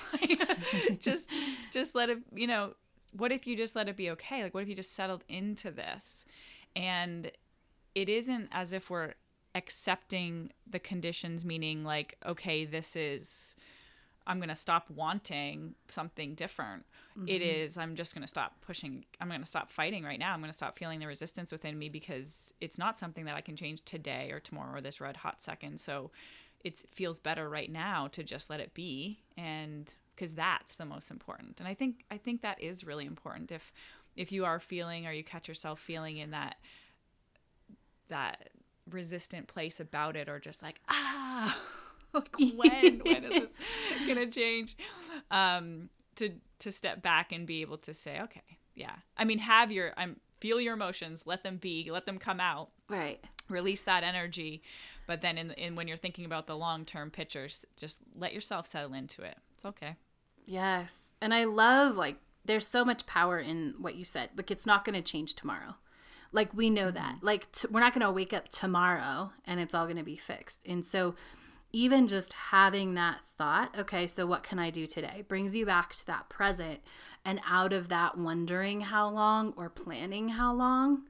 just 0.99 1.29
just 1.71 1.95
let 1.95 2.09
it 2.09 2.19
you 2.33 2.47
know 2.47 2.73
what 3.11 3.31
if 3.31 3.45
you 3.45 3.55
just 3.55 3.75
let 3.75 3.87
it 3.87 3.95
be 3.95 4.09
okay 4.11 4.43
like 4.43 4.53
what 4.53 4.63
if 4.63 4.69
you 4.69 4.75
just 4.75 4.93
settled 4.93 5.23
into 5.29 5.71
this 5.71 6.25
and 6.75 7.31
it 7.93 8.09
isn't 8.09 8.49
as 8.51 8.73
if 8.73 8.89
we're 8.89 9.13
accepting 9.53 10.51
the 10.69 10.79
conditions 10.79 11.45
meaning 11.45 11.83
like 11.83 12.17
okay 12.25 12.65
this 12.65 12.95
is 12.95 13.55
I'm 14.27 14.37
going 14.37 14.49
to 14.49 14.55
stop 14.55 14.89
wanting 14.89 15.75
something 15.87 16.35
different. 16.35 16.85
Mm-hmm. 17.17 17.27
It 17.27 17.41
is, 17.41 17.77
I'm 17.77 17.95
just 17.95 18.13
going 18.13 18.21
to 18.21 18.27
stop 18.27 18.55
pushing. 18.61 19.05
I'm 19.19 19.27
going 19.27 19.41
to 19.41 19.45
stop 19.45 19.71
fighting 19.71 20.03
right 20.03 20.19
now. 20.19 20.33
I'm 20.33 20.39
going 20.39 20.51
to 20.51 20.57
stop 20.57 20.77
feeling 20.77 20.99
the 20.99 21.07
resistance 21.07 21.51
within 21.51 21.77
me 21.77 21.89
because 21.89 22.53
it's 22.61 22.77
not 22.77 22.97
something 22.97 23.25
that 23.25 23.35
I 23.35 23.41
can 23.41 23.55
change 23.55 23.83
today 23.83 24.31
or 24.31 24.39
tomorrow 24.39 24.77
or 24.77 24.81
this 24.81 25.01
red 25.01 25.17
hot 25.17 25.41
second. 25.41 25.79
So 25.79 26.11
it 26.63 26.83
feels 26.91 27.19
better 27.19 27.49
right 27.49 27.71
now 27.71 28.07
to 28.09 28.23
just 28.23 28.49
let 28.49 28.59
it 28.59 28.73
be. 28.73 29.19
And 29.37 29.93
because 30.15 30.33
that's 30.33 30.75
the 30.75 30.85
most 30.85 31.11
important. 31.11 31.59
And 31.59 31.67
I 31.67 31.73
think, 31.73 32.05
I 32.11 32.17
think 32.17 32.41
that 32.41 32.61
is 32.61 32.83
really 32.83 33.05
important. 33.05 33.51
If, 33.51 33.73
if 34.15 34.31
you 34.31 34.45
are 34.45 34.59
feeling 34.59 35.07
or 35.07 35.11
you 35.11 35.23
catch 35.23 35.47
yourself 35.47 35.79
feeling 35.79 36.17
in 36.17 36.31
that, 36.31 36.55
that 38.09 38.49
resistant 38.89 39.47
place 39.47 39.79
about 39.79 40.15
it 40.15 40.29
or 40.29 40.39
just 40.39 40.61
like, 40.61 40.79
ah, 40.89 41.57
like 42.13 42.35
when 42.55 42.99
when 42.99 43.23
is 43.23 43.29
this 43.29 43.55
gonna 44.07 44.27
change 44.27 44.75
um 45.29 45.89
to 46.15 46.31
to 46.59 46.71
step 46.71 47.01
back 47.01 47.31
and 47.31 47.47
be 47.47 47.61
able 47.61 47.77
to 47.77 47.93
say 47.93 48.19
okay 48.21 48.57
yeah. 48.75 48.95
I 49.17 49.25
mean 49.25 49.39
have 49.39 49.71
your 49.71 49.93
i'm 49.97 50.17
feel 50.39 50.59
your 50.59 50.73
emotions 50.73 51.23
let 51.25 51.43
them 51.43 51.57
be 51.57 51.89
let 51.91 52.05
them 52.05 52.17
come 52.17 52.39
out. 52.39 52.69
Right. 52.89 53.23
Release 53.49 53.83
that 53.83 54.03
energy. 54.03 54.63
But 55.07 55.21
then 55.21 55.37
in, 55.37 55.51
in 55.51 55.75
when 55.75 55.87
you're 55.87 55.97
thinking 55.97 56.25
about 56.25 56.47
the 56.47 56.57
long 56.57 56.85
term 56.85 57.11
pictures 57.11 57.65
just 57.77 57.97
let 58.15 58.33
yourself 58.33 58.67
settle 58.67 58.93
into 58.93 59.23
it. 59.23 59.37
It's 59.55 59.65
okay. 59.65 59.95
Yes. 60.45 61.13
And 61.21 61.33
i 61.33 61.43
love 61.43 61.95
like 61.95 62.17
there's 62.43 62.67
so 62.67 62.83
much 62.83 63.05
power 63.05 63.37
in 63.39 63.75
what 63.79 63.95
you 63.95 64.05
said. 64.05 64.31
Like 64.35 64.49
it's 64.49 64.65
not 64.65 64.83
going 64.83 64.95
to 64.95 65.01
change 65.01 65.35
tomorrow. 65.35 65.75
Like 66.31 66.53
we 66.55 66.69
know 66.69 66.89
that. 66.89 67.17
Mm-hmm. 67.17 67.25
Like 67.25 67.51
t- 67.51 67.67
we're 67.69 67.81
not 67.81 67.93
going 67.93 68.05
to 68.05 68.11
wake 68.11 68.33
up 68.33 68.49
tomorrow 68.49 69.31
and 69.45 69.59
it's 69.59 69.75
all 69.75 69.85
going 69.85 69.97
to 69.97 70.03
be 70.03 70.15
fixed. 70.15 70.61
And 70.65 70.83
so 70.83 71.15
even 71.73 72.07
just 72.07 72.33
having 72.33 72.95
that 72.95 73.21
thought, 73.25 73.77
okay, 73.77 74.05
so 74.05 74.25
what 74.25 74.43
can 74.43 74.59
I 74.59 74.69
do 74.69 74.85
today? 74.85 75.23
brings 75.27 75.55
you 75.55 75.65
back 75.65 75.93
to 75.93 76.05
that 76.07 76.29
present 76.29 76.81
and 77.23 77.39
out 77.47 77.73
of 77.73 77.87
that 77.89 78.17
wondering 78.17 78.81
how 78.81 79.09
long 79.09 79.53
or 79.55 79.69
planning 79.69 80.29
how 80.29 80.53
long. 80.53 81.03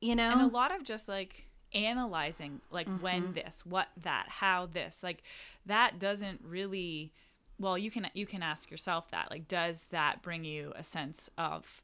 You 0.00 0.14
know? 0.14 0.30
and 0.30 0.40
a 0.42 0.46
lot 0.46 0.74
of 0.74 0.84
just 0.84 1.08
like 1.08 1.44
analyzing 1.74 2.60
like 2.70 2.88
when 3.00 3.22
mm-hmm. 3.22 3.32
this 3.32 3.62
what 3.66 3.88
that 4.00 4.26
how 4.28 4.66
this 4.66 5.02
like 5.02 5.22
that 5.66 5.98
doesn't 5.98 6.40
really 6.44 7.12
well 7.58 7.76
you 7.76 7.90
can 7.90 8.08
you 8.14 8.24
can 8.24 8.40
ask 8.42 8.70
yourself 8.70 9.10
that 9.10 9.30
like 9.30 9.48
does 9.48 9.86
that 9.90 10.22
bring 10.22 10.44
you 10.44 10.72
a 10.76 10.84
sense 10.84 11.28
of 11.36 11.82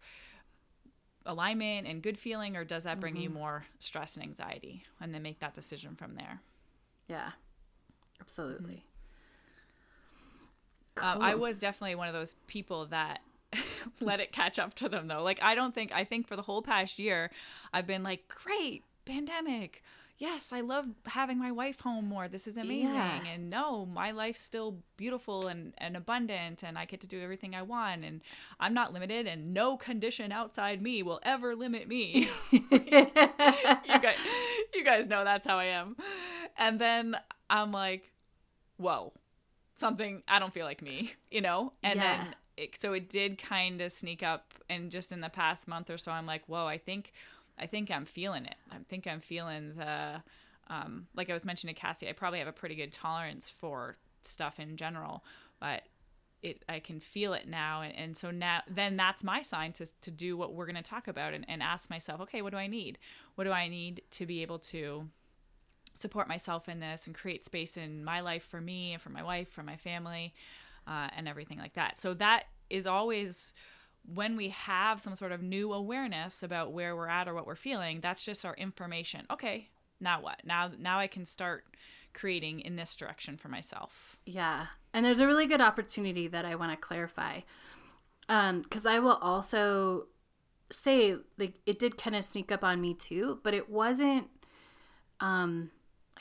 alignment 1.26 1.86
and 1.86 2.00
good 2.00 2.16
feeling 2.16 2.56
or 2.56 2.64
does 2.64 2.84
that 2.84 3.00
bring 3.00 3.16
you 3.16 3.28
mm-hmm. 3.28 3.38
more 3.38 3.66
stress 3.80 4.16
and 4.16 4.24
anxiety 4.24 4.84
and 5.00 5.12
then 5.12 5.20
make 5.20 5.40
that 5.40 5.54
decision 5.54 5.96
from 5.96 6.14
there 6.14 6.40
yeah. 7.08 7.32
Absolutely. 8.22 8.84
Um, 10.96 11.20
I 11.22 11.32
Cool. 11.32 11.40
was 11.40 11.58
definitely 11.58 11.96
one 11.96 12.08
of 12.08 12.14
those 12.14 12.34
people 12.46 12.86
that 12.86 13.20
let 14.00 14.20
it 14.20 14.30
catch 14.32 14.58
up 14.58 14.74
to 14.74 14.88
them 14.88 15.08
though. 15.08 15.22
Like 15.22 15.40
I 15.42 15.54
don't 15.54 15.74
think 15.74 15.90
I 15.92 16.04
think 16.04 16.26
for 16.28 16.36
the 16.36 16.42
whole 16.42 16.62
past 16.62 16.98
year 16.98 17.30
I've 17.72 17.86
been 17.86 18.02
like, 18.02 18.28
great, 18.28 18.84
pandemic. 19.04 19.82
Yes, 20.18 20.52
I 20.52 20.60
love 20.60 20.86
having 21.06 21.36
my 21.38 21.50
wife 21.50 21.80
home 21.80 22.06
more. 22.08 22.28
This 22.28 22.46
is 22.46 22.56
amazing. 22.56 22.94
Yeah. 22.94 23.24
And 23.26 23.50
no, 23.50 23.86
my 23.86 24.12
life's 24.12 24.40
still 24.40 24.76
beautiful 24.96 25.48
and, 25.48 25.72
and 25.78 25.96
abundant 25.96 26.62
and 26.62 26.78
I 26.78 26.84
get 26.84 27.00
to 27.00 27.08
do 27.08 27.20
everything 27.20 27.56
I 27.56 27.62
want 27.62 28.04
and 28.04 28.20
I'm 28.60 28.72
not 28.72 28.92
limited 28.92 29.26
and 29.26 29.52
no 29.52 29.76
condition 29.76 30.30
outside 30.30 30.80
me 30.80 31.02
will 31.02 31.18
ever 31.24 31.56
limit 31.56 31.88
me. 31.88 32.28
you 32.52 32.60
guys 32.70 34.16
you 34.74 34.84
guys 34.84 35.06
know 35.08 35.24
that's 35.24 35.46
how 35.46 35.58
I 35.58 35.64
am. 35.64 35.96
And 36.56 36.78
then 36.78 37.16
I'm 37.50 37.72
like, 37.72 38.11
whoa, 38.82 39.12
something 39.74 40.22
I 40.28 40.38
don't 40.38 40.52
feel 40.52 40.66
like 40.66 40.82
me, 40.82 41.12
you 41.30 41.40
know? 41.40 41.72
And 41.82 42.00
Yeah. 42.00 42.24
then 42.24 42.34
it, 42.56 42.76
so 42.80 42.92
it 42.92 43.08
did 43.08 43.38
kind 43.38 43.80
of 43.80 43.92
sneak 43.92 44.22
up 44.22 44.54
and 44.68 44.90
just 44.90 45.12
in 45.12 45.20
the 45.20 45.30
past 45.30 45.66
month 45.68 45.90
or 45.90 45.98
so 45.98 46.12
I'm 46.12 46.26
like, 46.26 46.46
whoa, 46.48 46.66
I 46.66 46.78
think 46.78 47.12
I 47.58 47.66
think 47.66 47.90
I'm 47.90 48.04
feeling 48.06 48.46
it. 48.46 48.56
I 48.70 48.76
think 48.88 49.06
I'm 49.06 49.20
feeling 49.20 49.74
the 49.76 50.22
um 50.68 51.06
like 51.14 51.30
I 51.30 51.34
was 51.34 51.44
mentioning 51.44 51.74
to 51.74 51.80
Cassie, 51.80 52.08
I 52.08 52.12
probably 52.12 52.38
have 52.40 52.48
a 52.48 52.52
pretty 52.52 52.74
good 52.74 52.92
tolerance 52.92 53.50
for 53.50 53.96
stuff 54.22 54.60
in 54.60 54.76
general, 54.76 55.24
but 55.60 55.82
it 56.42 56.64
I 56.68 56.80
can 56.80 57.00
feel 57.00 57.34
it 57.34 57.48
now 57.48 57.82
and, 57.82 57.94
and 57.96 58.16
so 58.16 58.30
now 58.30 58.62
then 58.68 58.96
that's 58.96 59.22
my 59.24 59.42
sign 59.42 59.72
to 59.74 59.86
to 60.02 60.10
do 60.10 60.36
what 60.36 60.54
we're 60.54 60.66
gonna 60.66 60.82
talk 60.82 61.08
about 61.08 61.34
and, 61.34 61.44
and 61.48 61.62
ask 61.62 61.88
myself, 61.90 62.20
okay, 62.22 62.42
what 62.42 62.52
do 62.52 62.58
I 62.58 62.66
need? 62.66 62.98
What 63.36 63.44
do 63.44 63.50
I 63.52 63.68
need 63.68 64.02
to 64.12 64.26
be 64.26 64.42
able 64.42 64.58
to 64.58 65.08
support 65.94 66.28
myself 66.28 66.68
in 66.68 66.80
this 66.80 67.06
and 67.06 67.14
create 67.14 67.44
space 67.44 67.76
in 67.76 68.04
my 68.04 68.20
life 68.20 68.44
for 68.44 68.60
me 68.60 68.92
and 68.92 69.02
for 69.02 69.10
my 69.10 69.22
wife, 69.22 69.50
for 69.50 69.62
my 69.62 69.76
family, 69.76 70.34
uh, 70.86 71.08
and 71.16 71.28
everything 71.28 71.58
like 71.58 71.74
that. 71.74 71.98
So 71.98 72.14
that 72.14 72.44
is 72.70 72.86
always 72.86 73.52
when 74.04 74.36
we 74.36 74.48
have 74.48 75.00
some 75.00 75.14
sort 75.14 75.32
of 75.32 75.42
new 75.42 75.72
awareness 75.72 76.42
about 76.42 76.72
where 76.72 76.96
we're 76.96 77.08
at 77.08 77.28
or 77.28 77.34
what 77.34 77.46
we're 77.46 77.54
feeling. 77.54 78.00
That's 78.00 78.24
just 78.24 78.44
our 78.44 78.54
information. 78.54 79.26
Okay, 79.30 79.68
now 80.00 80.20
what? 80.20 80.42
Now 80.44 80.70
now 80.78 80.98
I 80.98 81.06
can 81.06 81.24
start 81.24 81.64
creating 82.12 82.60
in 82.60 82.76
this 82.76 82.96
direction 82.96 83.36
for 83.36 83.48
myself. 83.48 84.18
Yeah. 84.26 84.66
And 84.92 85.06
there's 85.06 85.20
a 85.20 85.26
really 85.26 85.46
good 85.46 85.60
opportunity 85.60 86.28
that 86.28 86.44
I 86.44 86.54
want 86.56 86.72
to 86.72 86.76
clarify. 86.76 87.40
Um, 88.28 88.62
because 88.62 88.86
I 88.86 88.98
will 88.98 89.18
also 89.20 90.06
say 90.70 91.16
like 91.38 91.54
it 91.66 91.78
did 91.78 91.96
kind 91.96 92.16
of 92.16 92.24
sneak 92.24 92.50
up 92.50 92.64
on 92.64 92.80
me 92.80 92.94
too, 92.94 93.40
but 93.42 93.54
it 93.54 93.70
wasn't 93.70 94.28
um 95.20 95.70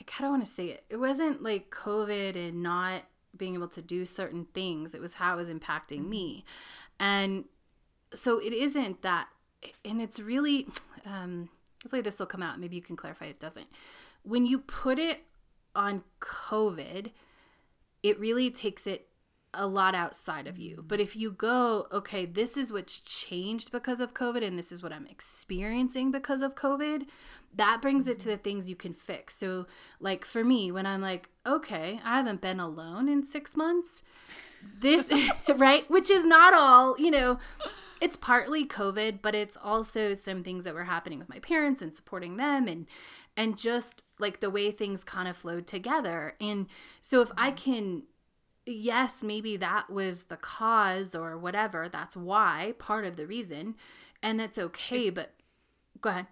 like 0.02 0.10
how 0.10 0.24
do 0.24 0.28
I 0.28 0.30
want 0.30 0.44
to 0.44 0.50
say 0.50 0.66
it? 0.66 0.84
It 0.90 0.96
wasn't 0.96 1.44
like 1.44 1.70
COVID 1.70 2.34
and 2.34 2.60
not 2.60 3.02
being 3.36 3.54
able 3.54 3.68
to 3.68 3.80
do 3.80 4.04
certain 4.04 4.46
things. 4.52 4.96
It 4.96 5.00
was 5.00 5.14
how 5.14 5.34
it 5.34 5.36
was 5.36 5.48
impacting 5.48 6.08
me. 6.08 6.44
And 6.98 7.44
so 8.12 8.40
it 8.40 8.52
isn't 8.52 9.02
that 9.02 9.28
and 9.84 10.02
it's 10.02 10.18
really 10.18 10.66
um 11.06 11.50
hopefully 11.84 12.02
this 12.02 12.18
will 12.18 12.26
come 12.26 12.42
out. 12.42 12.58
Maybe 12.58 12.74
you 12.74 12.82
can 12.82 12.96
clarify 12.96 13.26
it 13.26 13.38
doesn't. 13.38 13.68
When 14.24 14.44
you 14.44 14.58
put 14.58 14.98
it 14.98 15.20
on 15.76 16.02
COVID, 16.20 17.12
it 18.02 18.18
really 18.18 18.50
takes 18.50 18.88
it 18.88 19.06
a 19.54 19.66
lot 19.66 19.94
outside 19.94 20.46
of 20.46 20.58
you. 20.58 20.84
But 20.86 21.00
if 21.00 21.14
you 21.16 21.30
go, 21.30 21.86
okay, 21.92 22.24
this 22.24 22.56
is 22.56 22.72
what's 22.72 22.98
changed 23.00 23.70
because 23.70 24.00
of 24.00 24.14
COVID 24.14 24.44
and 24.44 24.58
this 24.58 24.72
is 24.72 24.82
what 24.82 24.92
I'm 24.92 25.06
experiencing 25.06 26.10
because 26.10 26.42
of 26.42 26.54
COVID, 26.54 27.06
that 27.54 27.82
brings 27.82 28.08
it 28.08 28.18
to 28.20 28.28
the 28.28 28.36
things 28.36 28.70
you 28.70 28.76
can 28.76 28.94
fix. 28.94 29.36
So, 29.36 29.66
like 30.00 30.24
for 30.24 30.42
me, 30.42 30.72
when 30.72 30.86
I'm 30.86 31.02
like, 31.02 31.28
okay, 31.46 32.00
I 32.04 32.16
haven't 32.16 32.40
been 32.40 32.60
alone 32.60 33.08
in 33.08 33.24
six 33.24 33.56
months, 33.56 34.02
this, 34.80 35.10
right? 35.56 35.88
Which 35.90 36.10
is 36.10 36.24
not 36.24 36.54
all, 36.54 36.98
you 36.98 37.10
know, 37.10 37.38
it's 38.00 38.16
partly 38.16 38.66
COVID, 38.66 39.18
but 39.22 39.34
it's 39.34 39.56
also 39.56 40.12
some 40.14 40.42
things 40.42 40.64
that 40.64 40.74
were 40.74 40.84
happening 40.84 41.20
with 41.20 41.28
my 41.28 41.38
parents 41.38 41.80
and 41.80 41.94
supporting 41.94 42.36
them 42.36 42.66
and 42.66 42.86
and 43.36 43.56
just 43.56 44.02
like 44.18 44.40
the 44.40 44.50
way 44.50 44.70
things 44.70 45.04
kind 45.04 45.28
of 45.28 45.36
flowed 45.36 45.66
together. 45.66 46.34
And 46.40 46.66
so 47.00 47.22
if 47.22 47.30
I 47.36 47.50
mm-hmm. 47.50 47.72
can 47.72 48.02
yes, 48.66 49.22
maybe 49.22 49.56
that 49.56 49.90
was 49.90 50.24
the 50.24 50.36
cause 50.36 51.14
or 51.14 51.36
whatever, 51.38 51.88
that's 51.88 52.16
why, 52.16 52.74
part 52.78 53.04
of 53.04 53.16
the 53.16 53.26
reason, 53.26 53.74
and 54.22 54.38
that's 54.38 54.58
okay, 54.58 55.10
but 55.10 55.34
go 56.00 56.10
ahead. 56.10 56.26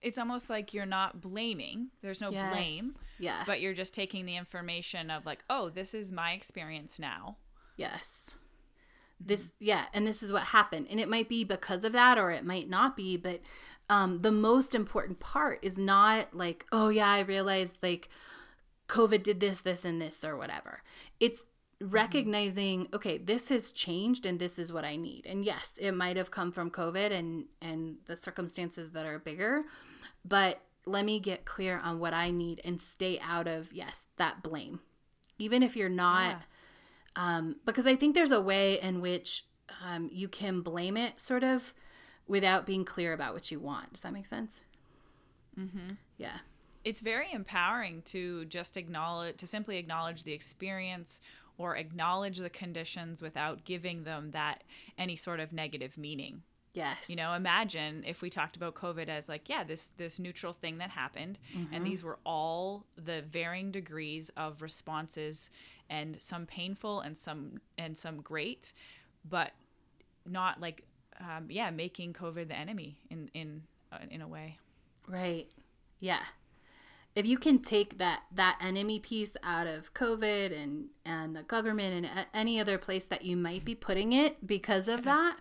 It's 0.00 0.18
almost 0.18 0.50
like 0.50 0.74
you're 0.74 0.84
not 0.86 1.20
blaming. 1.20 1.88
There's 2.02 2.20
no 2.20 2.30
Yes. 2.30 2.50
blame, 2.52 2.92
Yeah. 3.18 3.42
but 3.46 3.60
you're 3.60 3.72
just 3.72 3.94
taking 3.94 4.26
the 4.26 4.36
information 4.36 5.10
of 5.10 5.24
like, 5.24 5.42
oh, 5.48 5.70
this 5.70 5.94
is 5.94 6.12
my 6.12 6.32
experience 6.32 6.98
now. 6.98 7.36
Yes. 7.76 8.34
This 9.18 9.52
yeah, 9.58 9.86
and 9.94 10.06
this 10.06 10.22
is 10.22 10.32
what 10.32 10.42
happened. 10.42 10.88
And 10.90 11.00
it 11.00 11.08
might 11.08 11.28
be 11.28 11.44
because 11.44 11.84
of 11.84 11.92
that 11.92 12.18
or 12.18 12.30
it 12.32 12.44
might 12.44 12.68
not 12.68 12.96
be, 12.96 13.16
but 13.16 13.40
um 13.88 14.20
the 14.20 14.32
most 14.32 14.74
important 14.74 15.20
part 15.20 15.60
is 15.62 15.78
not 15.78 16.34
like, 16.36 16.66
oh 16.72 16.88
yeah, 16.90 17.08
I 17.08 17.20
realized 17.20 17.76
like 17.80 18.10
COVID 18.94 19.22
did 19.22 19.38
this, 19.40 19.58
this 19.58 19.84
and 19.84 20.00
this 20.00 20.24
or 20.24 20.36
whatever. 20.36 20.82
It's 21.18 21.42
recognizing, 21.80 22.88
okay, 22.92 23.18
this 23.18 23.48
has 23.48 23.70
changed 23.70 24.24
and 24.26 24.38
this 24.38 24.58
is 24.58 24.72
what 24.72 24.84
I 24.84 24.96
need. 24.96 25.26
And 25.26 25.44
yes, 25.44 25.74
it 25.78 25.92
might 25.92 26.16
have 26.16 26.30
come 26.30 26.52
from 26.52 26.70
COVID 26.70 27.10
and 27.10 27.46
and 27.60 27.96
the 28.06 28.16
circumstances 28.16 28.92
that 28.92 29.06
are 29.06 29.18
bigger, 29.18 29.62
but 30.24 30.60
let 30.86 31.04
me 31.04 31.18
get 31.18 31.44
clear 31.44 31.80
on 31.82 31.98
what 31.98 32.14
I 32.14 32.30
need 32.30 32.60
and 32.64 32.80
stay 32.80 33.18
out 33.20 33.48
of 33.48 33.72
yes, 33.72 34.06
that 34.16 34.42
blame. 34.42 34.80
Even 35.38 35.62
if 35.62 35.76
you're 35.76 35.88
not 35.88 36.30
Yeah. 36.30 37.36
um, 37.36 37.56
because 37.66 37.86
I 37.86 37.96
think 37.96 38.14
there's 38.14 38.30
a 38.40 38.40
way 38.52 38.80
in 38.80 39.00
which 39.00 39.44
um, 39.84 40.08
you 40.12 40.28
can 40.28 40.60
blame 40.60 40.96
it 40.96 41.20
sort 41.20 41.42
of 41.42 41.74
without 42.28 42.66
being 42.66 42.84
clear 42.84 43.12
about 43.12 43.34
what 43.34 43.50
you 43.50 43.58
want. 43.58 43.92
Does 43.94 44.02
that 44.02 44.12
make 44.12 44.26
sense? 44.26 44.62
Mm-hmm. 45.58 45.94
Yeah. 46.18 46.38
It's 46.84 47.00
very 47.00 47.32
empowering 47.32 48.02
to 48.02 48.44
just 48.46 48.76
acknowledge 48.76 49.36
to 49.38 49.46
simply 49.46 49.78
acknowledge 49.78 50.22
the 50.24 50.32
experience 50.32 51.20
or 51.56 51.76
acknowledge 51.76 52.38
the 52.38 52.50
conditions 52.50 53.22
without 53.22 53.64
giving 53.64 54.04
them 54.04 54.30
that 54.32 54.64
any 54.98 55.16
sort 55.16 55.40
of 55.40 55.52
negative 55.52 55.96
meaning 55.96 56.42
Yes. 56.74 57.08
you 57.08 57.14
know 57.14 57.34
imagine 57.34 58.02
if 58.04 58.20
we 58.20 58.28
talked 58.30 58.56
about 58.56 58.74
covid 58.74 59.08
as 59.08 59.28
like 59.28 59.48
yeah 59.48 59.62
this 59.62 59.92
this 59.96 60.18
neutral 60.18 60.52
thing 60.52 60.78
that 60.78 60.90
happened 60.90 61.38
and 61.72 61.86
these 61.86 62.02
were 62.02 62.18
all 62.26 62.84
the 62.96 63.22
varying 63.22 63.70
degrees 63.70 64.30
of 64.36 64.60
responses 64.60 65.50
and 65.88 66.20
some 66.20 66.46
painful 66.46 67.00
and 67.00 67.16
some 67.16 67.60
and 67.78 67.96
some 67.96 68.20
great 68.20 68.72
but 69.24 69.52
not 70.26 70.60
like 70.60 70.82
um, 71.20 71.46
yeah 71.48 71.70
making 71.70 72.12
covid 72.12 72.48
the 72.48 72.56
enemy 72.56 72.98
in 73.08 73.30
in 73.34 73.62
uh, 73.92 73.98
in 74.10 74.20
a 74.20 74.26
way 74.28 74.58
Right. 75.06 75.46
Yeah. 76.00 76.20
If 77.14 77.26
you 77.26 77.38
can 77.38 77.60
take 77.60 77.98
that 77.98 78.24
that 78.32 78.58
enemy 78.60 78.98
piece 78.98 79.36
out 79.42 79.66
of 79.66 79.94
COVID 79.94 80.52
and 80.52 80.86
and 81.04 81.34
the 81.36 81.42
government 81.42 81.94
and 81.94 82.06
a- 82.06 82.36
any 82.36 82.58
other 82.60 82.78
place 82.78 83.04
that 83.06 83.24
you 83.24 83.36
might 83.36 83.64
be 83.64 83.74
putting 83.74 84.12
it 84.12 84.46
because 84.46 84.88
of 84.88 85.04
that 85.04 85.38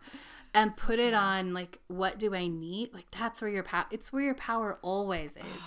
and 0.53 0.77
put 0.77 0.99
it 0.99 1.13
on 1.13 1.53
like 1.53 1.79
what 1.87 2.19
do 2.19 2.35
I 2.35 2.47
need? 2.47 2.93
Like 2.93 3.09
that's 3.11 3.41
where 3.41 3.49
your 3.49 3.63
power 3.63 3.85
it's 3.89 4.13
where 4.13 4.23
your 4.23 4.35
power 4.35 4.77
always 4.81 5.37
is. 5.37 5.63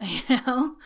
you 0.28 0.36
know? 0.46 0.76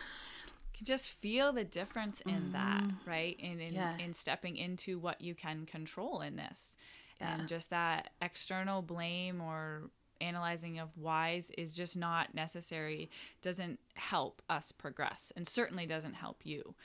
can 0.77 0.85
just 0.85 1.13
feel 1.21 1.51
the 1.51 1.63
difference 1.63 2.21
in 2.21 2.51
that 2.51 2.83
mm-hmm. 2.83 3.09
right 3.09 3.35
in 3.39 3.59
in, 3.59 3.73
Yeah. 3.73 3.97
in 3.97 4.13
stepping 4.13 4.57
into 4.57 4.99
what 4.99 5.21
you 5.21 5.33
can 5.33 5.65
control 5.65 6.21
in 6.21 6.35
this 6.35 6.77
Yeah. 7.19 7.33
and 7.39 7.47
just 7.47 7.71
that 7.71 8.11
external 8.21 8.81
blame 8.83 9.41
or 9.41 9.89
analyzing 10.21 10.79
of 10.79 10.89
whys 10.97 11.51
is 11.57 11.75
just 11.75 11.97
not 11.97 12.33
necessary 12.33 13.09
doesn't 13.41 13.79
help 13.95 14.41
us 14.49 14.71
progress 14.71 15.31
and 15.35 15.47
certainly 15.47 15.85
doesn't 15.85 16.13
help 16.13 16.41
you 16.43 16.75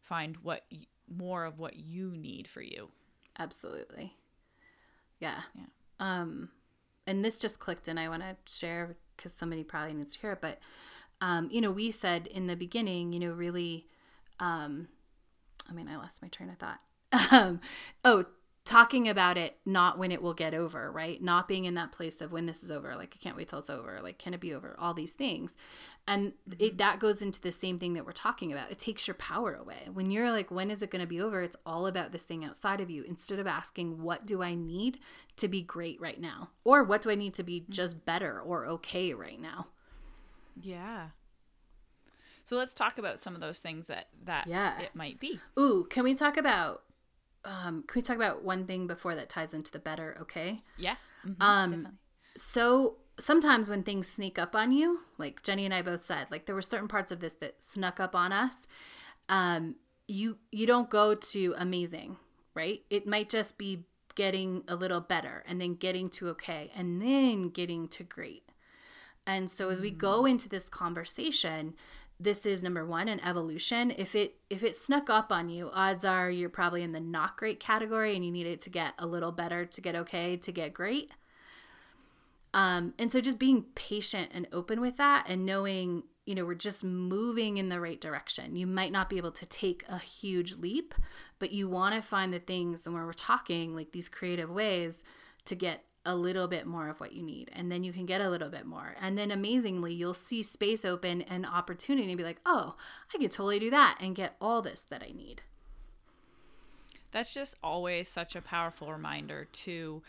find 0.00 0.36
what 0.38 0.64
more 1.08 1.44
of 1.44 1.58
what 1.58 1.76
you 1.76 2.12
need 2.16 2.48
for 2.48 2.62
you 2.62 2.88
Absolutely. 3.38 4.14
Yeah. 5.20 5.40
Yeah. 5.54 5.64
Um 6.00 6.50
and 7.06 7.24
this 7.24 7.38
just 7.38 7.58
clicked 7.58 7.88
and 7.88 7.98
I 7.98 8.08
want 8.08 8.22
to 8.22 8.36
share 8.46 8.96
because 9.16 9.32
somebody 9.32 9.64
probably 9.64 9.94
needs 9.94 10.14
to 10.14 10.20
hear 10.20 10.32
it. 10.32 10.40
But, 10.40 10.60
um, 11.20 11.48
you 11.50 11.60
know, 11.60 11.70
we 11.70 11.90
said 11.90 12.28
in 12.28 12.46
the 12.46 12.56
beginning, 12.56 13.12
you 13.12 13.18
know, 13.18 13.32
really, 13.32 13.86
um, 14.38 14.88
I 15.68 15.72
mean, 15.72 15.88
I 15.88 15.96
lost 15.96 16.22
my 16.22 16.28
train 16.28 16.50
of 16.50 16.58
thought. 16.58 16.80
Um, 17.30 17.60
oh, 18.04 18.24
talking 18.64 19.08
about 19.08 19.36
it 19.36 19.58
not 19.66 19.98
when 19.98 20.12
it 20.12 20.22
will 20.22 20.34
get 20.34 20.54
over 20.54 20.90
right? 20.92 21.20
Not 21.20 21.48
being 21.48 21.64
in 21.64 21.74
that 21.74 21.92
place 21.92 22.20
of 22.20 22.30
when 22.30 22.46
this 22.46 22.62
is 22.62 22.70
over 22.70 22.94
like 22.94 23.16
i 23.18 23.22
can't 23.22 23.36
wait 23.36 23.48
till 23.48 23.58
it's 23.58 23.70
over 23.70 23.98
like 24.02 24.18
can 24.18 24.34
it 24.34 24.40
be 24.40 24.54
over? 24.54 24.76
All 24.78 24.94
these 24.94 25.12
things. 25.12 25.56
And 26.06 26.34
it 26.46 26.58
mm-hmm. 26.58 26.76
that 26.76 27.00
goes 27.00 27.22
into 27.22 27.40
the 27.40 27.52
same 27.52 27.78
thing 27.78 27.94
that 27.94 28.06
we're 28.06 28.12
talking 28.12 28.52
about. 28.52 28.70
It 28.70 28.78
takes 28.78 29.06
your 29.06 29.14
power 29.14 29.54
away. 29.54 29.88
When 29.92 30.10
you're 30.10 30.30
like 30.30 30.50
when 30.50 30.70
is 30.70 30.82
it 30.82 30.90
going 30.90 31.00
to 31.02 31.08
be 31.08 31.20
over? 31.20 31.42
It's 31.42 31.56
all 31.66 31.86
about 31.86 32.12
this 32.12 32.22
thing 32.22 32.44
outside 32.44 32.80
of 32.80 32.90
you. 32.90 33.02
Instead 33.02 33.38
of 33.38 33.46
asking 33.46 34.02
what 34.02 34.26
do 34.26 34.42
i 34.42 34.54
need 34.54 34.98
to 35.36 35.48
be 35.48 35.62
great 35.62 36.00
right 36.00 36.20
now? 36.20 36.50
Or 36.64 36.84
what 36.84 37.02
do 37.02 37.10
i 37.10 37.14
need 37.14 37.34
to 37.34 37.42
be 37.42 37.60
mm-hmm. 37.60 37.72
just 37.72 38.04
better 38.04 38.40
or 38.40 38.66
okay 38.66 39.12
right 39.12 39.40
now? 39.40 39.66
Yeah. 40.60 41.08
So 42.44 42.56
let's 42.56 42.74
talk 42.74 42.98
about 42.98 43.22
some 43.22 43.34
of 43.34 43.40
those 43.40 43.58
things 43.58 43.86
that 43.86 44.08
that 44.24 44.46
Yeah. 44.46 44.78
it 44.80 44.94
might 44.94 45.18
be. 45.18 45.40
ooh 45.58 45.86
can 45.90 46.04
we 46.04 46.14
talk 46.14 46.36
about 46.36 46.82
um 47.44 47.82
can 47.86 47.98
we 47.98 48.02
talk 48.02 48.16
about 48.16 48.42
one 48.44 48.66
thing 48.66 48.86
before 48.86 49.14
that 49.14 49.28
ties 49.28 49.52
into 49.54 49.70
the 49.72 49.78
better 49.78 50.16
okay 50.20 50.62
Yeah. 50.76 50.96
Mhm, 51.26 51.36
Um, 51.40 51.70
definitely. 51.70 51.98
so 52.36 52.96
sometimes 53.18 53.68
when 53.68 53.82
things 53.82 54.08
sneak 54.08 54.38
up 54.38 54.54
on 54.56 54.72
you 54.72 55.00
like 55.18 55.42
jenny 55.42 55.64
and 55.64 55.74
i 55.74 55.82
both 55.82 56.02
said 56.02 56.30
like 56.30 56.46
there 56.46 56.54
were 56.54 56.62
certain 56.62 56.88
parts 56.88 57.12
of 57.12 57.20
this 57.20 57.34
that 57.34 57.62
snuck 57.62 58.00
up 58.00 58.14
on 58.14 58.32
us 58.32 58.66
um 59.28 59.76
you 60.08 60.38
you 60.50 60.66
don't 60.66 60.88
go 60.88 61.14
to 61.14 61.54
amazing 61.58 62.16
right 62.54 62.82
it 62.90 63.06
might 63.06 63.28
just 63.28 63.58
be 63.58 63.84
getting 64.14 64.62
a 64.66 64.74
little 64.76 65.00
better 65.00 65.42
and 65.46 65.60
then 65.60 65.74
getting 65.74 66.08
to 66.08 66.28
okay 66.28 66.70
and 66.74 67.00
then 67.02 67.48
getting 67.50 67.86
to 67.88 68.02
great 68.02 68.44
and 69.26 69.50
so 69.50 69.68
as 69.70 69.80
we 69.80 69.90
go 69.90 70.24
into 70.26 70.48
this 70.48 70.68
conversation 70.68 71.74
this 72.22 72.46
is 72.46 72.62
number 72.62 72.84
one 72.86 73.08
an 73.08 73.20
evolution 73.20 73.92
if 73.96 74.14
it 74.14 74.36
if 74.48 74.62
it 74.62 74.76
snuck 74.76 75.10
up 75.10 75.32
on 75.32 75.48
you 75.48 75.70
odds 75.72 76.04
are 76.04 76.30
you're 76.30 76.48
probably 76.48 76.82
in 76.82 76.92
the 76.92 77.00
not 77.00 77.36
great 77.36 77.58
category 77.58 78.14
and 78.14 78.24
you 78.24 78.30
need 78.30 78.46
it 78.46 78.60
to 78.60 78.70
get 78.70 78.94
a 78.98 79.06
little 79.06 79.32
better 79.32 79.64
to 79.64 79.80
get 79.80 79.94
okay 79.94 80.36
to 80.36 80.52
get 80.52 80.72
great 80.72 81.10
um, 82.54 82.94
and 82.98 83.10
so 83.10 83.20
just 83.20 83.38
being 83.38 83.64
patient 83.74 84.30
and 84.34 84.46
open 84.52 84.80
with 84.80 84.96
that 84.98 85.24
and 85.28 85.46
knowing, 85.46 86.02
you 86.26 86.34
know, 86.34 86.44
we're 86.44 86.54
just 86.54 86.84
moving 86.84 87.56
in 87.56 87.70
the 87.70 87.80
right 87.80 88.00
direction. 88.00 88.56
You 88.56 88.66
might 88.66 88.92
not 88.92 89.08
be 89.08 89.16
able 89.16 89.32
to 89.32 89.46
take 89.46 89.84
a 89.88 89.98
huge 89.98 90.56
leap, 90.56 90.94
but 91.38 91.52
you 91.52 91.68
want 91.68 91.94
to 91.94 92.02
find 92.02 92.32
the 92.32 92.38
things 92.38 92.86
and 92.86 92.94
where 92.94 93.06
we're 93.06 93.12
talking 93.12 93.74
like 93.74 93.92
these 93.92 94.08
creative 94.08 94.50
ways 94.50 95.02
to 95.46 95.54
get 95.54 95.84
a 96.04 96.16
little 96.16 96.48
bit 96.48 96.66
more 96.66 96.88
of 96.88 96.98
what 97.00 97.12
you 97.12 97.22
need. 97.22 97.50
And 97.54 97.70
then 97.70 97.84
you 97.84 97.92
can 97.92 98.06
get 98.06 98.20
a 98.20 98.28
little 98.28 98.48
bit 98.48 98.66
more. 98.66 98.94
And 99.00 99.16
then 99.16 99.30
amazingly, 99.30 99.94
you'll 99.94 100.14
see 100.14 100.42
space 100.42 100.84
open 100.84 101.22
and 101.22 101.46
opportunity 101.46 102.08
and 102.08 102.18
be 102.18 102.24
like, 102.24 102.40
oh, 102.44 102.74
I 103.14 103.18
could 103.18 103.30
totally 103.30 103.58
do 103.58 103.70
that 103.70 103.98
and 104.00 104.14
get 104.16 104.36
all 104.40 104.62
this 104.62 104.80
that 104.82 105.02
I 105.02 105.12
need. 105.12 105.42
That's 107.12 107.34
just 107.34 107.56
always 107.62 108.08
such 108.08 108.34
a 108.34 108.40
powerful 108.40 108.90
reminder 108.90 109.46
to 109.52 110.02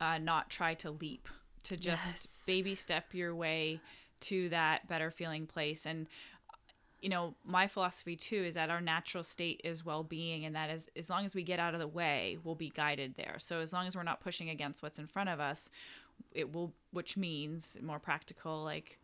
uh, 0.00 0.18
not 0.18 0.50
try 0.50 0.74
to 0.74 0.90
leap, 0.90 1.28
to 1.64 1.76
just 1.76 2.14
Yes. 2.14 2.44
baby 2.46 2.74
step 2.74 3.12
your 3.12 3.34
way 3.34 3.80
to 4.20 4.48
that 4.50 4.88
better 4.88 5.10
feeling 5.10 5.46
place. 5.46 5.84
And, 5.84 6.06
you 7.04 7.10
know, 7.10 7.34
my 7.44 7.66
philosophy 7.66 8.16
too 8.16 8.42
is 8.44 8.54
that 8.54 8.70
our 8.70 8.80
natural 8.80 9.22
state 9.22 9.60
is 9.62 9.84
well 9.84 10.02
being, 10.02 10.46
and 10.46 10.56
that 10.56 10.70
is 10.70 10.88
as 10.96 11.10
long 11.10 11.26
as 11.26 11.34
we 11.34 11.42
get 11.42 11.60
out 11.60 11.74
of 11.74 11.80
the 11.80 11.86
way, 11.86 12.38
we'll 12.42 12.54
be 12.54 12.70
guided 12.70 13.14
there. 13.16 13.36
So 13.38 13.60
as 13.60 13.74
long 13.74 13.86
as 13.86 13.94
we're 13.94 14.04
not 14.04 14.22
pushing 14.22 14.48
against 14.48 14.82
what's 14.82 14.98
in 14.98 15.06
front 15.06 15.28
of 15.28 15.38
us, 15.38 15.70
it 16.32 16.54
will, 16.54 16.72
which 16.92 17.18
means 17.18 17.76
more 17.82 17.98
practical, 17.98 18.64
like 18.64 18.98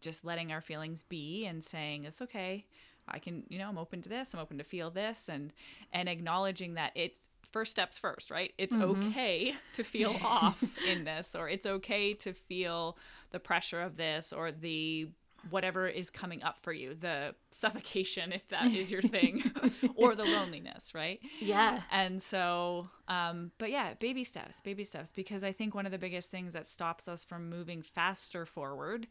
just 0.00 0.24
letting 0.24 0.50
our 0.50 0.60
feelings 0.60 1.04
be 1.04 1.46
and 1.46 1.62
saying 1.62 2.04
it's 2.04 2.20
okay. 2.22 2.66
I 3.06 3.20
can 3.20 3.44
you 3.50 3.58
know 3.58 3.68
i'm 3.68 3.76
open 3.76 4.00
to 4.00 4.08
this 4.08 4.32
i'm 4.32 4.40
open 4.40 4.56
to 4.56 4.64
feel 4.64 4.90
this 4.90 5.28
and 5.28 5.52
and 5.92 6.08
acknowledging 6.08 6.72
that 6.74 6.92
it's 6.94 7.18
first 7.54 7.70
steps 7.70 7.98
first 7.98 8.32
right? 8.32 8.52
It's 8.58 8.74
mm-hmm. 8.74 9.08
okay 9.08 9.54
to 9.74 9.84
feel 9.84 10.16
off 10.24 10.64
in 10.88 11.04
this 11.04 11.36
or 11.36 11.48
it's 11.48 11.66
okay 11.66 12.12
to 12.14 12.32
feel 12.32 12.98
the 13.30 13.38
pressure 13.38 13.80
of 13.80 13.96
this 13.96 14.32
or 14.32 14.50
the 14.50 15.08
whatever 15.50 15.86
is 15.88 16.10
coming 16.10 16.42
up 16.42 16.58
for 16.62 16.72
you 16.72 16.94
the 16.94 17.34
suffocation 17.50 18.32
if 18.32 18.46
that 18.48 18.66
is 18.72 18.90
your 18.90 19.02
thing 19.02 19.42
or 19.96 20.14
the 20.14 20.24
loneliness 20.24 20.94
right 20.94 21.20
Yeah. 21.40 21.82
and 21.90 22.22
so, 22.22 22.88
um, 23.08 23.50
but 23.58 23.70
yeah, 23.70 23.94
baby 23.94 24.24
steps, 24.24 24.60
baby 24.60 24.84
steps, 24.84 25.10
because 25.14 25.44
I 25.44 25.52
think 25.52 25.74
one 25.74 25.86
of 25.86 25.92
the 25.92 25.98
biggest 25.98 26.30
things 26.30 26.52
that 26.54 26.66
stops 26.66 27.08
us 27.08 27.24
from 27.24 27.48
moving 27.50 27.82
faster 27.82 28.46
forward 28.46 29.06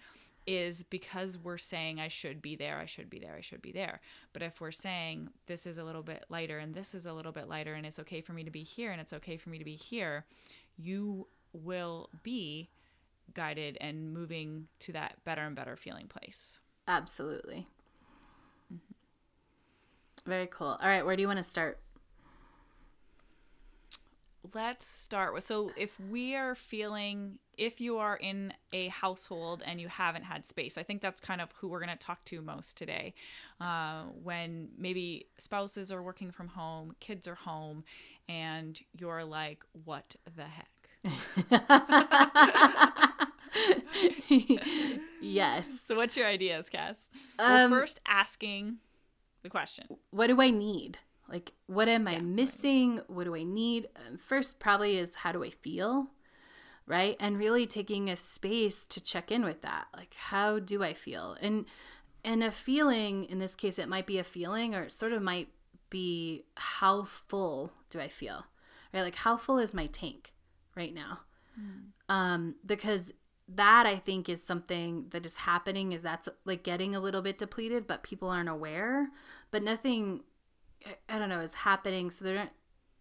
is 0.45 0.83
because 0.83 1.37
we're 1.37 1.57
saying, 1.57 2.01
I 2.01 2.09
should 2.09 2.41
be 2.41 2.57
there, 2.57 2.77
I 2.77 2.85
should 2.85 3.09
be 3.09 3.17
there, 3.19 3.35
I 3.37 3.41
should 3.41 3.61
be 3.61 3.71
there. 3.71 4.01
But 4.33 4.41
if 4.41 4.59
we're 4.59 4.71
saying, 4.71 5.29
this 5.45 5.65
is 5.65 5.77
a 5.77 5.85
little 5.85 6.03
bit 6.03 6.25
lighter 6.29 6.57
and 6.57 6.73
this 6.75 6.93
is 6.93 7.05
a 7.05 7.13
little 7.13 7.31
bit 7.31 7.47
lighter, 7.47 7.75
and 7.75 7.85
it's 7.85 7.99
okay 7.99 8.19
for 8.19 8.33
me 8.33 8.43
to 8.43 8.51
be 8.51 8.63
here 8.63 8.91
and 8.91 8.99
it's 8.99 9.13
okay 9.13 9.37
for 9.37 9.49
me 9.51 9.57
to 9.57 9.63
be 9.63 9.75
here, 9.75 10.25
you 10.77 11.27
will 11.53 12.09
be 12.23 12.69
guided 13.33 13.77
and 13.81 14.13
moving 14.13 14.67
to 14.79 14.91
that 14.93 15.17
better 15.25 15.41
and 15.41 15.55
better 15.55 15.75
feeling 15.75 16.07
place. 16.07 16.59
Absolutely. 16.87 17.67
Very 20.25 20.47
cool. 20.47 20.77
All 20.81 20.89
right, 20.89 21.05
where 21.05 21.15
do 21.15 21.21
you 21.21 21.27
want 21.27 21.37
to 21.37 21.43
start? 21.43 21.79
let's 24.53 24.85
start 24.85 25.33
with 25.33 25.43
so 25.43 25.71
if 25.77 25.97
we 26.11 26.35
are 26.35 26.53
feeling 26.53 27.37
if 27.57 27.79
you 27.79 27.97
are 27.97 28.17
in 28.17 28.51
a 28.73 28.87
household 28.89 29.63
and 29.65 29.79
you 29.79 29.87
haven't 29.87 30.23
had 30.23 30.45
space 30.45 30.77
i 30.77 30.83
think 30.83 31.01
that's 31.01 31.21
kind 31.21 31.39
of 31.39 31.49
who 31.53 31.69
we're 31.69 31.79
going 31.79 31.97
to 31.97 32.05
talk 32.05 32.23
to 32.25 32.41
most 32.41 32.77
today 32.77 33.13
uh, 33.61 34.03
when 34.21 34.67
maybe 34.77 35.27
spouses 35.39 35.91
are 35.91 36.03
working 36.03 36.29
from 36.29 36.47
home 36.49 36.93
kids 36.99 37.27
are 37.27 37.35
home 37.35 37.83
and 38.27 38.81
you're 38.97 39.23
like 39.23 39.63
what 39.85 40.15
the 40.35 40.43
heck 40.43 40.82
yes. 45.19 45.69
so 45.85 45.95
what's 45.95 46.15
your 46.15 46.27
ideas 46.27 46.69
cass 46.69 47.09
Um, 47.37 47.71
well 47.71 47.81
first 47.81 47.99
asking 48.07 48.77
the 49.43 49.49
question 49.49 49.85
What 50.11 50.27
do 50.27 50.41
I 50.41 50.49
need? 50.49 50.97
Like, 51.29 51.53
what 51.67 51.87
am 51.87 52.07
I 52.07 52.19
missing? 52.19 53.01
What 53.07 53.23
do 53.23 53.35
I 53.35 53.43
need? 53.43 53.87
Um, 53.95 54.17
First, 54.17 54.59
probably 54.59 54.97
is 54.97 55.15
how 55.15 55.31
do 55.31 55.43
I 55.43 55.49
feel? 55.49 56.07
Right. 56.85 57.15
And 57.19 57.37
really 57.37 57.65
taking 57.65 58.09
a 58.09 58.17
space 58.17 58.85
to 58.87 59.01
check 59.01 59.31
in 59.31 59.43
with 59.43 59.61
that. 59.61 59.87
Like, 59.95 60.15
how 60.15 60.59
do 60.59 60.83
I 60.83 60.93
feel? 60.93 61.37
And, 61.41 61.65
and 62.25 62.43
a 62.43 62.51
feeling, 62.51 63.23
in 63.23 63.39
this 63.39 63.55
case, 63.55 63.79
it 63.79 63.87
might 63.87 64.05
be 64.05 64.19
a 64.19 64.23
feeling 64.23 64.75
or 64.75 64.83
it 64.83 64.91
sort 64.91 65.13
of 65.13 65.21
might 65.21 65.47
be 65.89 66.43
how 66.55 67.03
full 67.03 67.71
do 67.89 67.99
I 68.01 68.09
feel? 68.09 68.45
Right. 68.93 69.01
Like, 69.01 69.15
how 69.15 69.37
full 69.37 69.57
is 69.59 69.73
my 69.73 69.87
tank 69.87 70.33
right 70.75 70.93
now? 70.93 71.19
um, 72.09 72.55
because 72.65 73.11
that 73.47 73.85
I 73.85 73.95
think 73.97 74.27
is 74.29 74.41
something 74.43 75.07
that 75.11 75.25
is 75.25 75.37
happening 75.37 75.91
is 75.91 76.01
that's 76.01 76.27
like 76.45 76.63
getting 76.63 76.95
a 76.95 76.99
little 76.99 77.21
bit 77.21 77.37
depleted, 77.37 77.85
but 77.87 78.01
people 78.03 78.29
aren't 78.29 78.49
aware. 78.49 79.09
But 79.51 79.61
nothing, 79.63 80.23
I- 80.85 80.97
I 81.15 81.19
don't 81.19 81.29
know, 81.29 81.41
is 81.41 81.53
happening. 81.53 82.09
So 82.09 82.25
there, 82.25 82.49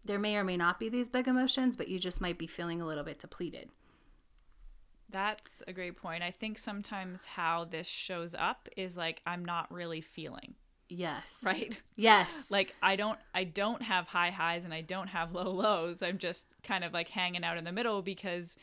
there 0.05 0.19
may 0.19 0.35
or 0.35 0.43
may 0.43 0.57
not 0.57 0.79
be 0.79 0.89
these 0.89 1.09
big 1.09 1.27
emotions, 1.27 1.75
but 1.75 1.87
you 1.87 1.97
just 1.97 2.21
might 2.21 2.37
be 2.37 2.45
feeling 2.47 2.81
a 2.81 2.85
little 2.85 3.03
bit 3.03 3.19
depleted. 3.19 3.69
that's 5.09 5.61
a 5.67 5.73
great 5.73 5.95
point 5.95 6.23
i 6.23 6.31
think 6.31 6.57
sometimes 6.57 7.25
how 7.25 7.65
this 7.65 7.85
shows 7.85 8.33
up 8.33 8.67
is 8.75 8.97
like 8.97 9.21
i'm 9.27 9.45
not 9.45 9.71
really 9.71 10.01
feeling 10.01 10.55
Yes. 10.89 11.43
right 11.45 11.75
Yes. 11.95 12.47
like 12.51 12.75
i 12.81 12.95
don't 12.95 13.19
i 13.33 13.43
don't 13.43 13.81
have 13.81 14.07
high 14.07 14.29
highs 14.29 14.65
and 14.65 14.73
i 14.73 14.81
don't 14.81 15.07
have 15.07 15.33
low 15.33 15.49
lows 15.51 16.01
i'm 16.01 16.17
just 16.17 16.53
kind 16.63 16.83
of 16.83 16.93
like 16.93 17.09
hanging 17.09 17.43
out 17.43 17.57
in 17.57 17.63
the 17.63 17.71
middle 17.71 18.01
because 18.01 18.57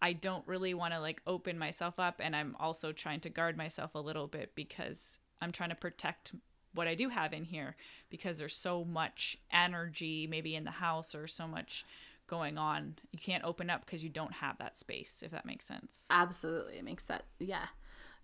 i 0.00 0.12
don't 0.12 0.46
really 0.46 0.74
want 0.74 0.92
to 0.94 1.00
like 1.00 1.20
open 1.26 1.58
myself 1.58 1.98
up 1.98 2.16
and 2.20 2.36
i'm 2.36 2.56
also 2.60 2.92
trying 2.92 3.20
to 3.20 3.30
guard 3.30 3.56
myself 3.56 3.94
a 3.94 4.00
little 4.00 4.26
bit 4.26 4.52
because 4.54 5.18
i'm 5.40 5.52
trying 5.52 5.70
to 5.70 5.74
protect 5.76 6.32
what 6.74 6.86
i 6.86 6.94
do 6.94 7.08
have 7.08 7.32
in 7.32 7.44
here 7.44 7.76
because 8.10 8.38
there's 8.38 8.56
so 8.56 8.84
much 8.84 9.36
energy 9.52 10.26
maybe 10.30 10.54
in 10.54 10.64
the 10.64 10.70
house 10.70 11.14
or 11.14 11.26
so 11.26 11.46
much 11.46 11.84
going 12.28 12.56
on 12.56 12.94
you 13.10 13.18
can't 13.18 13.44
open 13.44 13.68
up 13.68 13.84
because 13.84 14.02
you 14.02 14.08
don't 14.08 14.32
have 14.32 14.56
that 14.58 14.78
space 14.78 15.22
if 15.24 15.30
that 15.32 15.44
makes 15.44 15.66
sense 15.66 16.06
Absolutely. 16.08 16.78
It 16.78 16.84
makes 16.84 17.04
that, 17.04 17.24
yeah, 17.38 17.66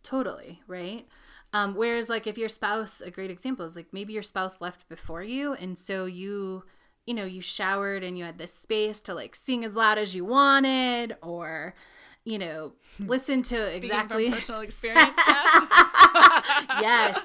totally. 0.03 0.61
Right. 0.67 1.07
Um, 1.53 1.75
whereas, 1.75 2.09
like, 2.09 2.27
if 2.27 2.37
your 2.37 2.49
spouse, 2.51 3.01
a 3.01 3.11
great 3.11 3.31
example 3.31 3.65
is 3.65 3.75
like 3.75 3.87
maybe 3.93 4.13
your 4.13 4.23
spouse 4.23 4.61
left 4.61 4.89
before 4.89 5.23
you, 5.23 5.55
and 5.55 5.79
so 5.79 6.05
you, 6.05 6.65
you 7.07 7.15
know, 7.15 7.25
you 7.25 7.41
showered 7.41 8.05
and 8.05 8.19
you 8.19 8.25
had 8.25 8.37
this 8.39 8.53
space 8.53 8.99
to 9.01 9.15
like 9.15 9.35
sing 9.35 9.65
as 9.65 9.75
loud 9.75 9.97
as 9.97 10.15
you 10.15 10.27
wanted, 10.27 11.17
or, 11.23 11.75
you 12.25 12.39
know, 12.39 12.75
listen 12.99 13.41
to 13.45 13.67
Speaking 13.71 13.83
exactly. 13.83 14.31
personal 14.33 14.61
experience 14.61 15.17
yes. 16.81 17.19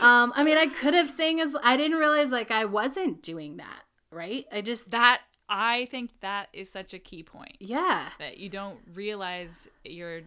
Um, 0.00 0.32
I 0.34 0.42
mean, 0.44 0.56
I 0.56 0.66
could 0.66 0.94
have 0.94 1.10
sang 1.10 1.40
as 1.40 1.54
I 1.62 1.76
didn't 1.76 1.98
realize 1.98 2.28
like 2.28 2.50
I 2.50 2.64
wasn't 2.64 3.22
doing 3.22 3.58
that. 3.58 3.82
Right. 4.12 4.46
I 4.50 4.60
just 4.60 4.90
that 4.90 5.20
I 5.48 5.86
think 5.90 6.10
that 6.20 6.48
is 6.52 6.70
such 6.70 6.94
a 6.94 6.98
key 6.98 7.22
point 7.22 7.56
Yeah. 7.60 8.08
that 8.18 8.38
you 8.38 8.48
don't 8.48 8.78
realize 8.94 9.68
you're 9.84 10.22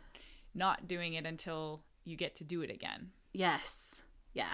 not 0.54 0.88
doing 0.88 1.14
it 1.14 1.26
until 1.26 1.84
you 2.06 2.16
get 2.16 2.36
to 2.36 2.44
do 2.44 2.62
it 2.62 2.70
again. 2.70 3.12
Yes. 3.32 4.04
Yeah. 4.34 4.54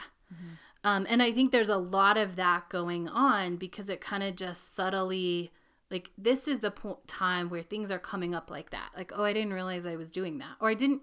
Um, 0.83 1.05
and 1.09 1.21
I 1.21 1.31
think 1.31 1.51
there's 1.51 1.69
a 1.69 1.77
lot 1.77 2.17
of 2.17 2.35
that 2.35 2.69
going 2.69 3.07
on 3.07 3.57
because 3.57 3.89
it 3.89 3.99
kind 3.99 4.23
of 4.23 4.35
just 4.35 4.75
subtly, 4.75 5.51
like, 5.89 6.11
this 6.17 6.47
is 6.47 6.59
the 6.59 6.71
po- 6.71 6.99
time 7.07 7.49
where 7.49 7.63
things 7.63 7.89
are 7.91 7.99
coming 7.99 8.35
up 8.35 8.51
like 8.51 8.69
that. 8.69 8.91
Like, 8.95 9.11
oh, 9.15 9.23
I 9.23 9.33
didn't 9.33 9.53
realize 9.53 9.85
I 9.85 9.95
was 9.95 10.11
doing 10.11 10.37
that. 10.37 10.55
Or 10.59 10.69
I 10.69 10.75
didn't, 10.75 11.01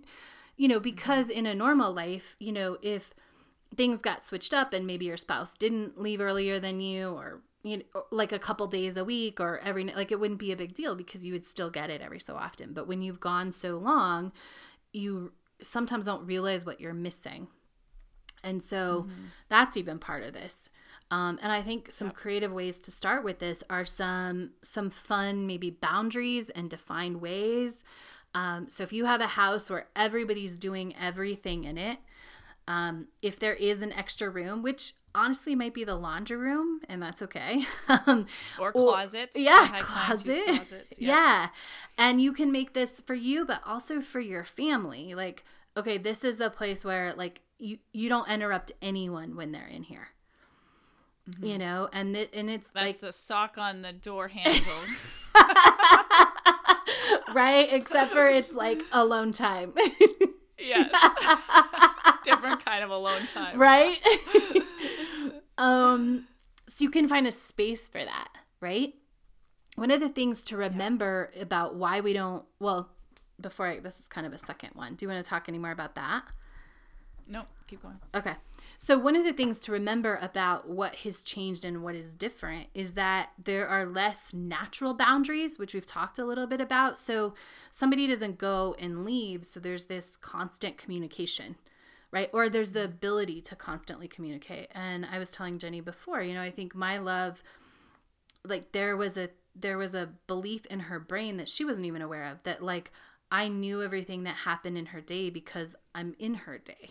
you 0.56 0.68
know, 0.68 0.80
because 0.80 1.28
in 1.28 1.44
a 1.44 1.54
normal 1.54 1.92
life, 1.92 2.36
you 2.38 2.52
know, 2.52 2.78
if 2.80 3.12
things 3.74 4.00
got 4.00 4.24
switched 4.24 4.54
up 4.54 4.72
and 4.72 4.86
maybe 4.86 5.06
your 5.06 5.16
spouse 5.16 5.52
didn't 5.52 6.00
leave 6.00 6.20
earlier 6.20 6.60
than 6.60 6.80
you 6.80 7.08
or, 7.08 7.42
you 7.62 7.78
know, 7.78 8.04
like 8.12 8.30
a 8.30 8.38
couple 8.38 8.68
days 8.68 8.96
a 8.96 9.04
week 9.04 9.40
or 9.40 9.58
every, 9.58 9.84
like, 9.84 10.12
it 10.12 10.20
wouldn't 10.20 10.38
be 10.38 10.52
a 10.52 10.56
big 10.56 10.72
deal 10.72 10.94
because 10.94 11.26
you 11.26 11.32
would 11.32 11.46
still 11.46 11.68
get 11.68 11.90
it 11.90 12.00
every 12.00 12.20
so 12.20 12.36
often. 12.36 12.72
But 12.72 12.86
when 12.86 13.02
you've 13.02 13.20
gone 13.20 13.50
so 13.50 13.76
long, 13.76 14.32
you 14.96 15.32
sometimes 15.60 16.06
don't 16.06 16.26
realize 16.26 16.64
what 16.66 16.80
you're 16.80 16.94
missing. 16.94 17.48
And 18.42 18.62
so 18.62 19.08
that's 19.48 19.76
even 19.76 19.98
part 19.98 20.22
of 20.22 20.32
this. 20.32 20.70
Um, 21.10 21.38
and 21.42 21.52
I 21.52 21.62
think 21.62 21.92
some 21.92 22.10
creative 22.10 22.52
ways 22.52 22.78
to 22.80 22.90
start 22.90 23.24
with 23.24 23.38
this 23.38 23.62
are 23.70 23.84
some 23.84 24.50
some 24.62 24.90
fun 24.90 25.46
maybe 25.46 25.70
boundaries 25.70 26.50
and 26.50 26.68
defined 26.70 27.20
ways. 27.20 27.84
Um, 28.34 28.68
so 28.68 28.82
if 28.82 28.92
you 28.92 29.04
have 29.06 29.20
a 29.20 29.28
house 29.28 29.70
where 29.70 29.86
everybody's 29.96 30.56
doing 30.56 30.94
everything 31.00 31.64
in 31.64 31.78
it, 31.78 31.98
um, 32.68 33.08
if 33.22 33.38
there 33.38 33.54
is 33.54 33.82
an 33.82 33.92
extra 33.92 34.28
room, 34.28 34.62
which 34.62 34.94
honestly 35.14 35.54
might 35.54 35.72
be 35.72 35.84
the 35.84 35.94
laundry 35.94 36.36
room, 36.36 36.80
and 36.88 37.02
that's 37.02 37.22
okay. 37.22 37.64
um, 38.06 38.26
Or 38.60 38.72
closets. 38.72 39.36
Yeah, 39.36 39.64
had 39.66 39.82
clients 39.82 40.26
use 40.26 40.44
closet. 40.44 40.56
closets, 40.68 40.98
Yeah. 40.98 41.48
And 41.98 42.20
you 42.20 42.32
can 42.32 42.52
make 42.52 42.74
this 42.74 43.00
for 43.00 43.14
you, 43.14 43.44
but 43.46 43.60
also 43.64 44.00
for 44.00 44.20
your 44.20 44.44
family. 44.44 45.14
Like, 45.14 45.44
okay, 45.76 45.98
this 45.98 46.24
is 46.24 46.36
the 46.36 46.50
place 46.50 46.84
where 46.84 47.14
like 47.14 47.40
you 47.58 47.78
you 47.92 48.08
don't 48.08 48.28
interrupt 48.28 48.72
anyone 48.82 49.36
when 49.36 49.52
they're 49.52 49.66
in 49.66 49.84
here. 49.84 50.08
You 51.42 51.58
know, 51.58 51.88
and 51.92 52.14
th- 52.14 52.30
and 52.32 52.48
it's 52.48 52.68
Mm-hmm. 52.68 52.78
That's 52.78 52.86
like 52.86 53.00
the 53.00 53.12
sock 53.12 53.58
on 53.58 53.82
the 53.82 53.92
door 53.92 54.28
handle. 54.28 54.78
right, 57.34 57.68
except 57.72 58.12
for 58.12 58.28
it's 58.28 58.52
like 58.52 58.82
alone 58.92 59.32
time, 59.32 59.72
yes. 60.58 60.90
Different 62.24 62.64
kind 62.64 62.84
of 62.84 62.90
alone 62.90 63.26
time. 63.32 63.58
right? 63.58 63.98
um, 65.58 66.26
so 66.68 66.84
you 66.84 66.90
can 66.90 67.08
find 67.08 67.26
a 67.26 67.32
space 67.32 67.88
for 67.88 68.04
that, 68.04 68.28
right? 68.60 68.94
One 69.76 69.90
of 69.90 70.00
the 70.00 70.08
things 70.08 70.42
to 70.44 70.56
remember 70.56 71.30
about 71.40 71.76
why 71.76 72.00
we 72.00 72.12
don't 72.12 72.44
well, 72.58 72.90
before 73.40 73.68
I, 73.68 73.78
this 73.78 74.00
is 74.00 74.08
kind 74.08 74.26
of 74.26 74.32
a 74.32 74.38
second 74.38 74.70
one. 74.74 74.94
Do 74.94 75.04
you 75.04 75.10
want 75.10 75.24
to 75.24 75.28
talk 75.28 75.48
any 75.48 75.58
more 75.58 75.70
about 75.70 75.94
that? 75.94 76.24
No, 77.28 77.44
keep 77.66 77.82
going. 77.82 77.98
Okay. 78.14 78.34
So, 78.78 78.98
one 78.98 79.16
of 79.16 79.24
the 79.24 79.32
things 79.32 79.58
to 79.60 79.72
remember 79.72 80.18
about 80.22 80.68
what 80.68 80.96
has 80.96 81.22
changed 81.22 81.64
and 81.64 81.82
what 81.82 81.94
is 81.94 82.12
different 82.12 82.68
is 82.72 82.92
that 82.92 83.30
there 83.42 83.66
are 83.66 83.84
less 83.84 84.32
natural 84.32 84.94
boundaries, 84.94 85.58
which 85.58 85.74
we've 85.74 85.86
talked 85.86 86.18
a 86.18 86.24
little 86.24 86.46
bit 86.46 86.60
about. 86.60 86.98
So, 86.98 87.34
somebody 87.70 88.06
doesn't 88.06 88.38
go 88.38 88.76
and 88.78 89.04
leave. 89.04 89.44
So, 89.44 89.58
there's 89.58 89.86
this 89.86 90.16
constant 90.16 90.76
communication, 90.76 91.56
right? 92.12 92.30
Or 92.32 92.48
there's 92.48 92.72
the 92.72 92.84
ability 92.84 93.40
to 93.42 93.56
constantly 93.56 94.06
communicate. 94.06 94.68
And 94.72 95.04
I 95.04 95.18
was 95.18 95.30
telling 95.30 95.58
Jenny 95.58 95.80
before, 95.80 96.22
you 96.22 96.34
know, 96.34 96.42
I 96.42 96.50
think 96.50 96.74
my 96.74 96.98
love, 96.98 97.42
like, 98.44 98.70
there 98.70 98.96
was 98.96 99.18
a, 99.18 99.30
there 99.58 99.78
was 99.78 99.94
a 99.94 100.10
belief 100.26 100.66
in 100.66 100.80
her 100.80 101.00
brain 101.00 101.36
that 101.38 101.48
she 101.48 101.64
wasn't 101.64 101.86
even 101.86 102.02
aware 102.02 102.24
of 102.24 102.42
that, 102.42 102.62
like, 102.62 102.92
I 103.30 103.48
knew 103.48 103.82
everything 103.82 104.22
that 104.24 104.36
happened 104.36 104.78
in 104.78 104.86
her 104.86 105.00
day 105.00 105.30
because 105.30 105.74
I'm 105.94 106.14
in 106.18 106.34
her 106.34 106.58
day. 106.58 106.90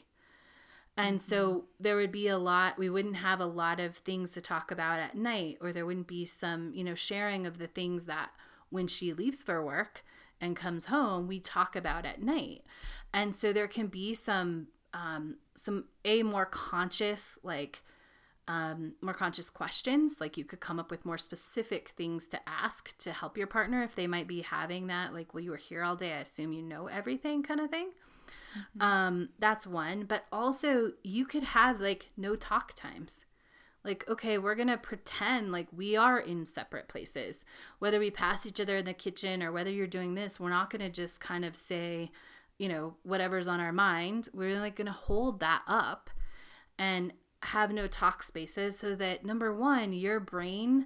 And 0.97 1.21
so 1.21 1.65
there 1.79 1.97
would 1.97 2.11
be 2.11 2.27
a 2.27 2.37
lot, 2.37 2.77
we 2.77 2.89
wouldn't 2.89 3.17
have 3.17 3.41
a 3.41 3.45
lot 3.45 3.79
of 3.79 3.97
things 3.97 4.31
to 4.31 4.41
talk 4.41 4.71
about 4.71 4.99
at 4.99 5.15
night, 5.15 5.57
or 5.59 5.73
there 5.73 5.85
wouldn't 5.85 6.07
be 6.07 6.25
some, 6.25 6.71
you 6.73 6.83
know, 6.83 6.95
sharing 6.95 7.45
of 7.45 7.57
the 7.57 7.67
things 7.67 8.05
that 8.05 8.31
when 8.69 8.87
she 8.87 9.13
leaves 9.13 9.43
for 9.43 9.63
work 9.63 10.03
and 10.39 10.55
comes 10.55 10.85
home, 10.85 11.27
we 11.27 11.39
talk 11.39 11.75
about 11.75 12.05
at 12.05 12.21
night. 12.21 12.63
And 13.13 13.35
so 13.35 13.51
there 13.51 13.67
can 13.67 13.87
be 13.87 14.13
some, 14.13 14.67
um, 14.93 15.35
some, 15.53 15.85
a 16.05 16.23
more 16.23 16.45
conscious, 16.45 17.37
like, 17.43 17.81
um, 18.47 18.93
more 19.01 19.13
conscious 19.13 19.49
questions. 19.49 20.17
Like 20.19 20.37
you 20.37 20.45
could 20.45 20.59
come 20.59 20.79
up 20.79 20.91
with 20.91 21.05
more 21.05 21.17
specific 21.17 21.89
things 21.89 22.27
to 22.27 22.39
ask 22.47 22.97
to 22.99 23.11
help 23.11 23.37
your 23.37 23.47
partner 23.47 23.83
if 23.83 23.95
they 23.95 24.07
might 24.07 24.27
be 24.27 24.41
having 24.41 24.87
that, 24.87 25.13
like, 25.13 25.33
well, 25.33 25.43
you 25.43 25.51
were 25.51 25.57
here 25.57 25.83
all 25.83 25.95
day. 25.95 26.13
I 26.13 26.19
assume 26.19 26.53
you 26.53 26.61
know 26.61 26.87
everything 26.87 27.43
kind 27.43 27.59
of 27.59 27.69
thing. 27.69 27.89
Um, 28.79 29.29
that's 29.39 29.67
one. 29.67 30.05
But 30.05 30.25
also, 30.31 30.93
you 31.03 31.25
could 31.25 31.43
have 31.43 31.79
like 31.79 32.09
no 32.15 32.35
talk 32.35 32.73
times. 32.73 33.25
Like, 33.83 34.07
okay, 34.09 34.39
we're 34.39 34.55
going 34.55 34.67
to 34.67 34.77
pretend 34.77 35.51
like 35.51 35.67
we 35.71 35.95
are 35.95 36.17
in 36.17 36.45
separate 36.45 36.87
places. 36.87 37.45
Whether 37.77 37.99
we 37.99 38.09
pass 38.09 38.45
each 38.45 38.59
other 38.59 38.77
in 38.77 38.85
the 38.85 38.93
kitchen 38.93 39.43
or 39.43 39.51
whether 39.51 39.69
you're 39.69 39.85
doing 39.85 40.15
this, 40.15 40.39
we're 40.39 40.49
not 40.49 40.71
going 40.71 40.81
to 40.81 40.89
just 40.89 41.19
kind 41.19 41.45
of 41.45 41.55
say, 41.55 42.11
you 42.57 42.67
know, 42.67 42.95
whatever's 43.03 43.47
on 43.47 43.59
our 43.59 43.71
mind. 43.71 44.29
We're 44.33 44.59
like 44.59 44.75
going 44.75 44.87
to 44.87 44.91
hold 44.91 45.39
that 45.41 45.61
up 45.67 46.09
and 46.79 47.13
have 47.45 47.71
no 47.71 47.87
talk 47.87 48.23
spaces 48.23 48.77
so 48.77 48.95
that 48.95 49.25
number 49.25 49.53
one, 49.53 49.93
your 49.93 50.19
brain 50.19 50.85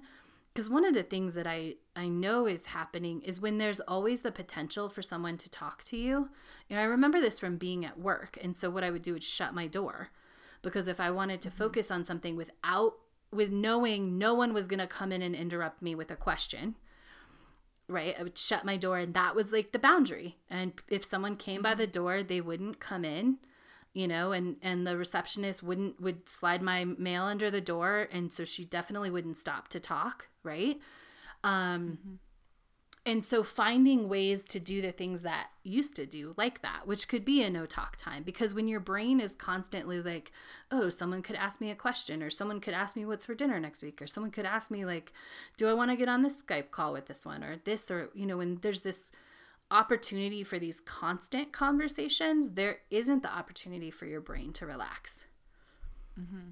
because 0.52 0.68
one 0.68 0.84
of 0.84 0.94
the 0.94 1.02
things 1.02 1.34
that 1.34 1.46
I 1.46 1.74
I 1.94 2.08
know 2.08 2.46
is 2.46 2.66
happening 2.66 3.22
is 3.22 3.40
when 3.40 3.58
there's 3.58 3.80
always 3.80 4.22
the 4.22 4.32
potential 4.32 4.88
for 4.88 5.02
someone 5.02 5.36
to 5.38 5.50
talk 5.50 5.84
to 5.84 5.96
you. 5.96 6.30
You 6.68 6.76
know, 6.76 6.82
I 6.82 6.86
remember 6.86 7.20
this 7.20 7.38
from 7.38 7.56
being 7.56 7.84
at 7.84 7.98
work, 7.98 8.38
and 8.42 8.56
so 8.56 8.70
what 8.70 8.84
I 8.84 8.90
would 8.90 9.02
do 9.02 9.16
is 9.16 9.24
shut 9.24 9.54
my 9.54 9.66
door 9.66 10.08
because 10.62 10.88
if 10.88 11.00
I 11.00 11.10
wanted 11.10 11.40
to 11.42 11.48
mm-hmm. 11.48 11.58
focus 11.58 11.90
on 11.90 12.04
something 12.04 12.36
without 12.36 12.94
with 13.32 13.50
knowing 13.50 14.18
no 14.18 14.34
one 14.34 14.52
was 14.52 14.66
going 14.66 14.80
to 14.80 14.86
come 14.88 15.12
in 15.12 15.22
and 15.22 15.36
interrupt 15.36 15.80
me 15.80 15.94
with 15.94 16.10
a 16.10 16.16
question, 16.16 16.74
right? 17.88 18.16
I 18.18 18.24
would 18.24 18.36
shut 18.36 18.64
my 18.64 18.76
door 18.76 18.98
and 18.98 19.14
that 19.14 19.36
was 19.36 19.52
like 19.52 19.70
the 19.70 19.78
boundary. 19.78 20.36
And 20.50 20.72
if 20.88 21.04
someone 21.04 21.36
came 21.36 21.62
by 21.62 21.70
mm-hmm. 21.70 21.78
the 21.78 21.86
door, 21.86 22.22
they 22.24 22.40
wouldn't 22.40 22.80
come 22.80 23.04
in 23.04 23.38
you 23.92 24.06
know 24.06 24.32
and 24.32 24.56
and 24.62 24.86
the 24.86 24.96
receptionist 24.96 25.62
wouldn't 25.62 26.00
would 26.00 26.28
slide 26.28 26.62
my 26.62 26.84
mail 26.84 27.24
under 27.24 27.50
the 27.50 27.60
door 27.60 28.08
and 28.12 28.32
so 28.32 28.44
she 28.44 28.64
definitely 28.64 29.10
wouldn't 29.10 29.36
stop 29.36 29.68
to 29.68 29.80
talk 29.80 30.28
right? 30.42 30.78
Um 31.42 32.20
and 33.06 33.24
so 33.24 33.42
finding 33.42 34.08
ways 34.10 34.44
to 34.44 34.60
do 34.60 34.82
the 34.82 34.92
things 34.92 35.22
that 35.22 35.48
used 35.64 35.96
to 35.96 36.04
do 36.04 36.34
like 36.36 36.60
that 36.60 36.86
which 36.86 37.08
could 37.08 37.24
be 37.24 37.42
a 37.42 37.50
no 37.50 37.64
talk 37.64 37.96
time 37.96 38.22
because 38.22 38.52
when 38.52 38.68
your 38.68 38.80
brain 38.80 39.20
is 39.20 39.34
constantly 39.34 40.02
like 40.02 40.30
oh 40.70 40.88
someone 40.88 41.22
could 41.22 41.36
ask 41.36 41.60
me 41.60 41.70
a 41.70 41.74
question 41.74 42.22
or 42.22 42.30
someone 42.30 42.60
could 42.60 42.74
ask 42.74 42.96
me 42.96 43.04
what's 43.04 43.24
for 43.24 43.34
dinner 43.34 43.58
next 43.58 43.82
week 43.82 44.02
or 44.02 44.06
someone 44.06 44.30
could 44.30 44.44
ask 44.44 44.70
me 44.70 44.84
like 44.84 45.12
do 45.56 45.66
i 45.68 45.72
want 45.72 45.90
to 45.90 45.96
get 45.96 46.08
on 46.08 46.22
this 46.22 46.42
skype 46.42 46.70
call 46.70 46.92
with 46.92 47.06
this 47.06 47.24
one 47.24 47.42
or 47.42 47.56
this 47.64 47.90
or 47.90 48.10
you 48.14 48.26
know 48.26 48.36
when 48.36 48.58
there's 48.60 48.82
this 48.82 49.10
opportunity 49.70 50.44
for 50.44 50.58
these 50.58 50.80
constant 50.80 51.52
conversations, 51.52 52.52
there 52.52 52.78
isn't 52.90 53.22
the 53.22 53.32
opportunity 53.32 53.90
for 53.90 54.06
your 54.06 54.20
brain 54.20 54.52
to 54.54 54.66
relax. 54.66 55.24
Mm-hmm. 56.18 56.50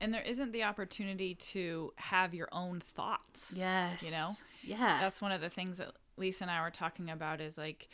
And 0.00 0.12
there 0.12 0.22
isn't 0.22 0.52
the 0.52 0.64
opportunity 0.64 1.34
to 1.34 1.92
have 1.96 2.34
your 2.34 2.48
own 2.50 2.80
thoughts. 2.80 3.54
Yes. 3.56 4.04
You 4.04 4.10
know? 4.10 4.30
Yeah. 4.62 4.98
That's 5.00 5.20
one 5.20 5.32
of 5.32 5.40
the 5.40 5.50
things 5.50 5.78
that 5.78 5.92
Lisa 6.16 6.44
and 6.44 6.50
I 6.50 6.62
were 6.62 6.70
talking 6.70 7.10
about 7.10 7.40
is 7.40 7.56
like 7.56 7.88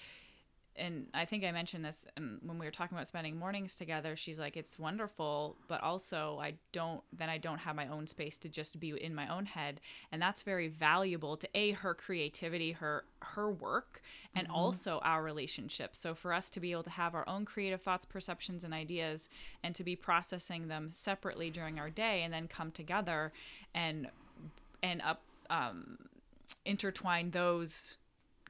and 0.78 1.06
I 1.12 1.24
think 1.24 1.44
I 1.44 1.50
mentioned 1.50 1.84
this 1.84 2.06
and 2.16 2.38
when 2.42 2.58
we 2.58 2.64
were 2.64 2.70
talking 2.70 2.96
about 2.96 3.08
spending 3.08 3.36
mornings 3.36 3.74
together, 3.74 4.14
she's 4.14 4.38
like, 4.38 4.56
It's 4.56 4.78
wonderful, 4.78 5.56
but 5.66 5.82
also 5.82 6.38
I 6.40 6.54
don't 6.72 7.02
then 7.12 7.28
I 7.28 7.38
don't 7.38 7.58
have 7.58 7.76
my 7.76 7.88
own 7.88 8.06
space 8.06 8.38
to 8.38 8.48
just 8.48 8.78
be 8.78 8.90
in 8.90 9.14
my 9.14 9.28
own 9.28 9.44
head. 9.44 9.80
And 10.12 10.22
that's 10.22 10.42
very 10.42 10.68
valuable 10.68 11.36
to 11.36 11.48
A, 11.54 11.72
her 11.72 11.94
creativity, 11.94 12.72
her 12.72 13.04
her 13.38 13.50
work, 13.50 14.02
and 14.34 14.48
also 14.48 15.00
our 15.04 15.22
relationship. 15.22 15.94
So 15.94 16.14
for 16.14 16.32
us 16.32 16.50
to 16.50 16.60
be 16.60 16.72
able 16.72 16.82
to 16.84 16.90
have 16.90 17.14
our 17.14 17.28
own 17.28 17.44
creative 17.44 17.80
thoughts, 17.80 18.04
perceptions, 18.04 18.64
and 18.64 18.74
ideas 18.74 19.28
and 19.62 19.74
to 19.74 19.84
be 19.84 19.96
processing 19.96 20.68
them 20.68 20.88
separately 20.90 21.50
during 21.50 21.78
our 21.78 21.90
day 21.90 22.22
and 22.22 22.32
then 22.32 22.48
come 22.48 22.70
together 22.70 23.32
and 23.74 24.08
and 24.82 25.02
up 25.02 25.22
um 25.50 25.98
intertwine 26.64 27.30
those 27.30 27.96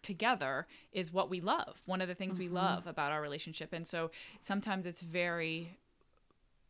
together 0.03 0.67
is 0.93 1.13
what 1.13 1.29
we 1.29 1.41
love. 1.41 1.83
One 1.87 2.01
of 2.01 2.09
the 2.09 2.15
things 2.15 2.39
we 2.39 2.49
love 2.49 2.87
about 2.87 3.13
our 3.13 3.21
relationship. 3.21 3.73
And 3.73 3.87
so 3.87 4.11
sometimes 4.41 4.87
it's 4.87 5.01
very 5.01 5.77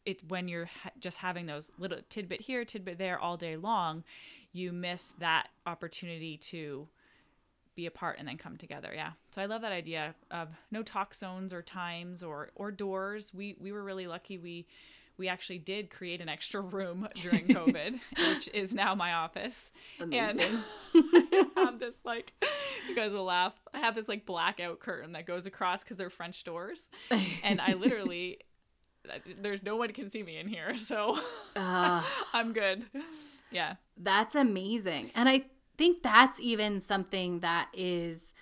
it 0.05 0.23
when 0.29 0.49
you're 0.49 0.71
ha- 0.83 0.91
just 0.99 1.19
having 1.19 1.47
those 1.47 1.71
little 1.79 1.99
tidbit 2.09 2.41
here, 2.41 2.65
tidbit 2.65 2.99
there 2.99 3.19
all 3.19 3.37
day 3.37 3.57
long, 3.57 4.05
you 4.53 4.73
miss 4.73 5.13
that 5.19 5.49
opportunity 5.67 6.37
to 6.39 6.89
be 7.79 7.87
apart 7.87 8.17
and 8.19 8.27
then 8.27 8.37
come 8.37 8.57
together. 8.57 8.91
Yeah. 8.93 9.13
So 9.31 9.41
I 9.41 9.47
love 9.47 9.63
that 9.63 9.71
idea 9.71 10.17
of 10.33 10.49
no 10.73 10.83
talk 10.83 11.15
zones 11.15 11.53
or 11.53 11.63
times 11.63 12.25
or 12.25 12.51
or 12.57 12.73
doors. 12.73 13.33
We 13.33 13.55
we 13.61 13.71
were 13.71 13.85
really 13.85 14.09
lucky 14.09 14.37
we 14.37 14.67
we 15.17 15.29
actually 15.29 15.59
did 15.59 15.89
create 15.89 16.21
an 16.21 16.29
extra 16.29 16.61
room 16.61 17.07
during 17.23 17.47
COVID, 17.59 18.01
which 18.19 18.49
is 18.53 18.75
now 18.75 18.97
my 18.97 19.13
office. 19.13 19.71
Amazing. 20.01 20.41
And 20.43 20.65
I 20.95 21.51
have 21.57 21.79
this 21.79 21.97
like, 22.05 22.33
you 22.89 22.97
guys 22.97 23.13
will 23.13 23.25
laugh. 23.25 23.55
I 23.73 23.79
have 23.79 23.95
this 23.95 24.09
like 24.09 24.27
blackout 24.27 24.81
curtain 24.81 25.13
that 25.13 25.25
goes 25.25 25.47
across 25.47 25.85
because 25.85 25.97
they're 25.99 26.11
French 26.11 26.43
doors, 26.43 26.91
and 27.45 27.61
I 27.61 27.75
literally, 27.75 28.39
there's 29.41 29.63
no 29.63 29.77
one 29.77 29.93
can 29.93 30.11
see 30.11 30.23
me 30.25 30.37
in 30.39 30.49
here, 30.49 30.77
so 30.77 31.19
Uh, 31.55 32.03
I'm 32.33 32.53
good. 32.53 32.87
Yeah. 33.51 33.75
That's 33.97 34.35
amazing. 34.35 35.11
And 35.15 35.29
I 35.29 35.47
think 35.79 36.03
that's 36.03 36.41
even 36.41 36.81
something 36.81 37.41
that 37.41 37.69
is 37.73 38.35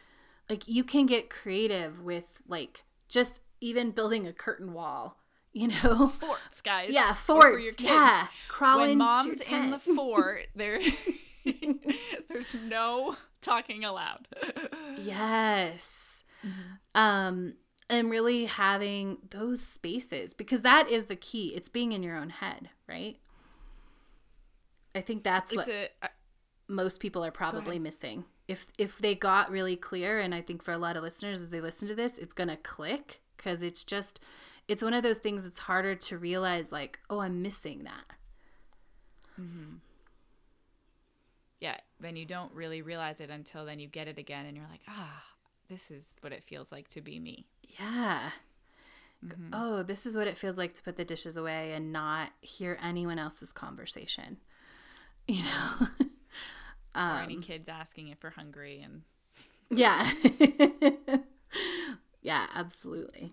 like 0.51 0.66
you 0.66 0.83
can 0.83 1.07
get 1.07 1.31
creative 1.31 2.03
with 2.03 2.25
like 2.49 2.83
just 3.09 3.40
even 3.61 3.90
building 3.92 4.27
a 4.27 4.33
curtain 4.33 4.72
wall, 4.72 5.18
you 5.53 5.68
know? 5.68 6.09
Forts, 6.09 6.61
guys. 6.62 6.90
Yeah, 6.92 7.11
Or 7.12 7.14
for 7.14 7.42
forts. 7.42 7.64
your 7.64 7.72
kids. 7.75 7.90
Yeah, 7.90 8.27
crawl 8.49 8.81
when 8.81 8.99
mom's 8.99 9.40
in 9.42 9.70
the 9.70 9.79
fort, 9.96 10.46
there, 10.55 10.81
there's 12.29 12.55
no 12.64 13.16
talking 13.40 13.85
allowed. 13.85 14.27
Yes. 14.99 16.25
Mm-hmm. 16.44 17.01
Um, 17.01 17.55
and 17.88 18.11
really 18.11 18.46
having 18.46 19.18
those 19.31 19.61
spaces 19.62 20.35
because 20.35 20.62
that 20.62 20.90
is 20.90 21.05
the 21.07 21.16
key. 21.16 21.53
It's 21.55 21.68
being 21.68 21.92
in 21.92 22.03
your 22.03 22.16
own 22.16 22.31
head, 22.31 22.70
right? 22.88 23.16
I 24.94 25.01
think 25.03 25.22
that's 25.25 25.55
what 25.55 25.68
It's 25.68 25.92
a, 26.03 26.09
most 26.69 27.01
people 27.01 27.25
are 27.25 27.31
probably 27.31 27.79
missing. 27.79 28.25
If 28.49 28.67
if 28.79 28.99
they 28.99 29.15
got 29.15 29.51
really 29.51 29.77
clear, 29.77 30.19
and 30.19 30.35
I 30.35 30.41
think 30.41 30.63
for 30.63 30.73
a 30.73 30.79
lot 30.79 30.97
of 30.97 31.03
listeners 31.03 31.41
as 31.41 31.51
they 31.51 31.61
listen 31.61 31.89
to 31.89 31.95
this, 31.95 32.19
it's 32.19 32.33
gonna 32.35 32.57
click 32.57 33.21
because 33.37 33.63
it's 33.63 33.85
just 33.85 34.21
it's 34.69 34.83
one 34.83 34.95
of 34.95 35.03
those 35.03 35.19
things 35.19 35.45
that's 35.45 35.61
harder 35.61 35.95
to 35.95 36.19
realize. 36.19 36.73
Like, 36.73 36.99
oh, 37.11 37.21
I'm 37.21 37.43
missing 37.43 37.85
that. 37.85 38.05
Mhm. 39.41 39.81
yeah, 41.61 41.77
then 42.01 42.17
you 42.17 42.25
don't 42.27 42.53
really 42.53 42.83
realize 42.83 43.21
it 43.21 43.31
until 43.31 43.65
then 43.65 43.79
you 43.79 43.89
get 43.89 44.09
it 44.09 44.19
again 44.19 44.47
and 44.47 44.57
you're 44.57 44.67
like, 44.71 44.83
ah, 44.89 45.23
this 45.69 45.91
is 45.91 46.15
what 46.21 46.33
it 46.33 46.45
feels 46.45 46.71
like 46.71 46.89
to 46.89 47.01
be 47.01 47.19
me. 47.19 47.47
Yeah. 47.63 48.31
Mm-hmm. 49.25 49.49
Oh, 49.53 49.83
this 49.83 50.05
is 50.07 50.17
what 50.17 50.27
it 50.27 50.37
feels 50.37 50.57
like 50.59 50.75
to 50.75 50.83
put 50.83 50.97
the 50.97 51.05
dishes 51.05 51.37
away 51.37 51.73
and 51.73 51.93
not 51.93 52.31
hear 52.41 52.79
anyone 52.83 53.19
else's 53.19 53.53
conversation. 53.53 54.39
You 55.29 55.43
know? 55.43 55.89
Or 56.97 57.01
Um, 57.01 57.25
any 57.25 57.37
kids 57.41 57.69
asking 57.69 58.09
if 58.09 58.23
we're 58.23 58.31
hungry 58.31 58.81
and 58.83 59.03
yeah. 59.71 60.11
yeah, 62.23 62.47
absolutely. 62.55 63.33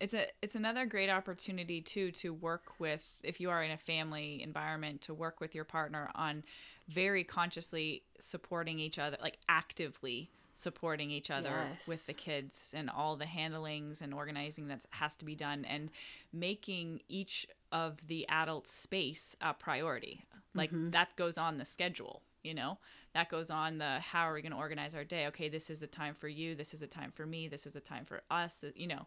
it's 0.00 0.14
a 0.14 0.26
it's 0.42 0.54
another 0.54 0.84
great 0.86 1.08
opportunity 1.10 1.80
too 1.80 2.10
to 2.12 2.32
work 2.32 2.78
with 2.78 3.04
if 3.22 3.40
you 3.40 3.50
are 3.50 3.62
in 3.62 3.70
a 3.70 3.76
family 3.78 4.42
environment 4.42 5.00
to 5.02 5.14
work 5.14 5.40
with 5.40 5.54
your 5.54 5.64
partner 5.64 6.10
on 6.14 6.44
very 6.88 7.24
consciously 7.24 8.02
supporting 8.20 8.78
each 8.78 8.98
other 8.98 9.16
like 9.22 9.38
actively 9.48 10.30
supporting 10.54 11.10
each 11.10 11.30
other 11.30 11.50
with 11.88 12.06
the 12.06 12.14
kids 12.14 12.72
and 12.76 12.88
all 12.90 13.16
the 13.16 13.26
handlings 13.26 14.00
and 14.02 14.14
organizing 14.14 14.68
that 14.68 14.80
has 14.90 15.14
to 15.16 15.24
be 15.24 15.34
done 15.34 15.64
and 15.66 15.90
making 16.32 17.00
each 17.08 17.46
of 17.72 17.96
the 18.06 18.26
adult 18.28 18.66
space 18.66 19.34
a 19.40 19.52
priority 19.52 20.24
like 20.56 20.70
mm-hmm. 20.70 20.90
that 20.90 21.14
goes 21.16 21.38
on 21.38 21.58
the 21.58 21.64
schedule 21.64 22.22
you 22.42 22.54
know? 22.54 22.78
That 23.12 23.28
goes 23.28 23.50
on 23.50 23.78
the 23.78 23.98
how 23.98 24.22
are 24.22 24.32
we 24.34 24.40
going 24.40 24.52
to 24.52 24.58
organize 24.58 24.94
our 24.94 25.02
day? 25.04 25.26
Okay 25.28 25.48
this 25.48 25.68
is 25.68 25.82
a 25.82 25.86
time 25.86 26.14
for 26.14 26.28
you 26.28 26.54
this 26.54 26.74
is 26.74 26.80
a 26.82 26.86
time 26.86 27.10
for 27.10 27.26
me 27.26 27.48
this 27.48 27.66
is 27.66 27.74
a 27.74 27.80
time 27.80 28.04
for 28.04 28.22
us 28.30 28.62
uh, 28.64 28.70
you 28.76 28.86
know? 28.86 29.06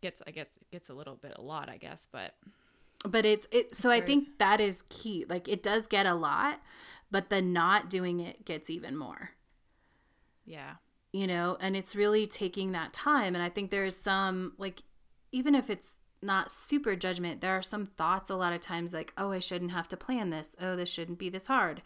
Gets 0.00 0.22
i 0.26 0.30
guess 0.30 0.58
gets 0.70 0.88
a 0.88 0.94
little 0.94 1.16
bit 1.16 1.32
a 1.34 1.40
lot 1.40 1.68
i 1.68 1.76
guess 1.76 2.06
but 2.12 2.34
But 3.04 3.24
it's 3.26 3.46
it 3.50 3.74
so 3.76 3.90
I 3.90 4.00
think 4.00 4.38
that 4.38 4.60
is 4.60 4.82
key. 4.88 5.24
Like 5.28 5.48
it 5.48 5.62
does 5.62 5.86
get 5.86 6.06
a 6.06 6.14
lot, 6.14 6.60
but 7.10 7.30
the 7.30 7.40
not 7.42 7.88
doing 7.90 8.20
it 8.20 8.44
gets 8.44 8.70
even 8.70 8.96
more. 8.96 9.30
yeah. 10.44 10.74
You 11.12 11.26
know 11.26 11.56
and 11.60 11.74
it's 11.76 11.96
really 11.96 12.26
taking 12.26 12.72
that 12.72 12.92
time 12.92 13.34
and 13.34 13.42
i 13.42 13.48
think 13.48 13.70
there's 13.70 13.96
some 13.96 14.52
like 14.58 14.82
even 15.32 15.54
if 15.54 15.70
it's 15.70 15.97
not 16.20 16.50
super 16.50 16.96
judgment. 16.96 17.40
There 17.40 17.56
are 17.56 17.62
some 17.62 17.86
thoughts 17.86 18.28
a 18.30 18.34
lot 18.36 18.52
of 18.52 18.60
times 18.60 18.92
like 18.92 19.12
oh 19.16 19.30
i 19.32 19.38
shouldn't 19.38 19.70
have 19.70 19.88
to 19.88 19.96
plan 19.96 20.30
this. 20.30 20.56
Oh 20.60 20.74
this 20.76 20.90
shouldn't 20.90 21.18
be 21.18 21.28
this 21.28 21.46
hard. 21.46 21.82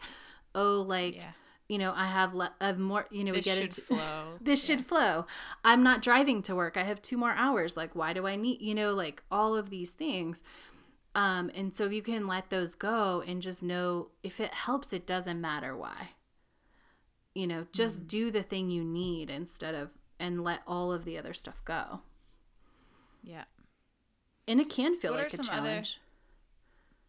Oh 0.55 0.83
like 0.87 1.15
Yeah. 1.17 1.31
you 1.69 1.77
know 1.77 1.93
i 1.95 2.05
have 2.07 2.33
le- 2.33 2.53
of 2.59 2.77
more 2.79 3.05
you 3.11 3.23
know 3.23 3.31
this 3.31 3.45
we 3.45 3.51
get 3.51 3.55
should 3.57 3.63
into 3.65 3.81
flow. 3.81 4.23
this 4.41 4.67
Yeah. 4.67 4.75
should 4.77 4.85
flow. 4.85 5.25
I'm 5.63 5.83
not 5.83 6.01
driving 6.01 6.41
to 6.43 6.55
work. 6.55 6.77
I 6.77 6.83
have 6.83 7.01
two 7.01 7.17
more 7.17 7.33
hours. 7.33 7.77
Like 7.77 7.95
why 7.95 8.13
do 8.13 8.25
i 8.27 8.35
need 8.35 8.61
you 8.61 8.73
know 8.75 8.91
like 8.93 9.21
all 9.31 9.55
of 9.55 9.69
these 9.69 9.91
things? 9.91 10.41
Um 11.15 11.51
and 11.53 11.75
so 11.75 11.85
if 11.85 11.93
you 11.93 12.01
can 12.01 12.25
let 12.25 12.49
those 12.49 12.73
go 12.75 13.23
and 13.27 13.41
just 13.41 13.61
know 13.61 14.09
if 14.23 14.39
it 14.39 14.53
helps 14.53 14.93
it 14.93 15.05
doesn't 15.05 15.39
matter 15.39 15.77
why. 15.77 16.09
You 17.35 17.45
know 17.47 17.67
just 17.71 18.07
do 18.07 18.31
the 18.31 18.43
thing 18.43 18.69
you 18.71 18.83
need 18.83 19.29
instead 19.29 19.75
of 19.75 19.91
and 20.19 20.43
let 20.43 20.61
all 20.67 20.91
of 20.91 21.05
the 21.05 21.17
other 21.19 21.33
stuff 21.33 21.63
go. 21.65 22.01
Yeah 23.23 23.43
and 24.47 24.59
it 24.59 24.69
can 24.69 24.95
feel 24.95 25.13
are 25.13 25.17
like 25.17 25.33
a 25.33 25.37
some 25.37 25.45
other- 25.57 25.67
challenge. 25.67 25.99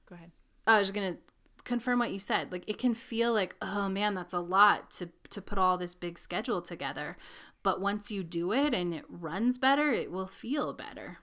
Go 0.09 0.15
ahead. 0.17 0.31
I 0.67 0.79
was 0.79 0.91
gonna 0.91 1.17
confirm 1.65 1.99
what 1.99 2.13
you 2.13 2.19
said. 2.19 2.53
Like 2.53 2.65
it 2.67 2.79
can 2.79 2.95
feel 2.95 3.33
like 3.33 3.57
oh 3.63 3.89
man 3.89 4.15
that's 4.15 4.35
a 4.35 4.41
lot 4.41 4.91
to 4.93 5.11
to 5.31 5.41
put 5.43 5.59
all 5.59 5.79
this 5.79 5.95
big 5.95 6.19
schedule 6.19 6.61
together. 6.63 7.17
But 7.63 7.81
once 7.81 8.11
you 8.11 8.23
do 8.23 8.53
it 8.53 8.75
and 8.75 8.93
it 8.95 9.05
runs 9.09 9.59
better 9.59 9.91
it 9.91 10.11
will 10.13 10.27
feel 10.27 10.73
better. 10.75 11.19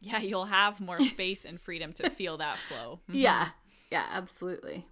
Yeah 0.00 0.18
you'll 0.20 0.44
have 0.46 0.80
more 0.80 1.02
space 1.04 1.44
and 1.46 1.60
freedom 1.60 1.92
to 1.94 2.10
feel 2.10 2.36
that 2.38 2.58
flow. 2.68 3.00
Mm-hmm. 3.08 3.18
Yeah. 3.20 3.48
Yeah 3.90 4.06
absolutely. 4.10 4.86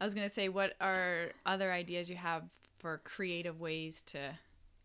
I 0.00 0.04
was 0.04 0.14
going 0.14 0.28
to 0.28 0.34
say 0.34 0.48
what 0.48 0.74
are 0.80 1.30
other 1.46 1.72
ideas 1.72 2.10
you 2.10 2.16
have 2.16 2.42
for 2.78 2.98
creative 3.04 3.60
ways 3.60 4.02
to 4.06 4.18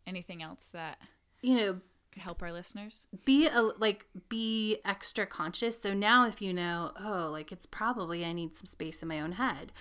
anything 0.07 0.41
else 0.41 0.69
that 0.71 0.97
you 1.41 1.55
know 1.55 1.79
could 2.19 2.25
help 2.25 2.41
our 2.41 2.51
listeners? 2.51 3.05
Be 3.25 3.47
a 3.47 3.61
like 3.61 4.05
be 4.27 4.77
extra 4.83 5.25
conscious. 5.25 5.81
So 5.81 5.93
now 5.93 6.27
if 6.27 6.41
you 6.41 6.53
know 6.53 6.91
oh 6.99 7.29
like 7.31 7.51
it's 7.51 7.65
probably 7.65 8.25
i 8.25 8.33
need 8.33 8.55
some 8.55 8.65
space 8.65 9.01
in 9.01 9.07
my 9.07 9.19
own 9.19 9.33
head. 9.33 9.71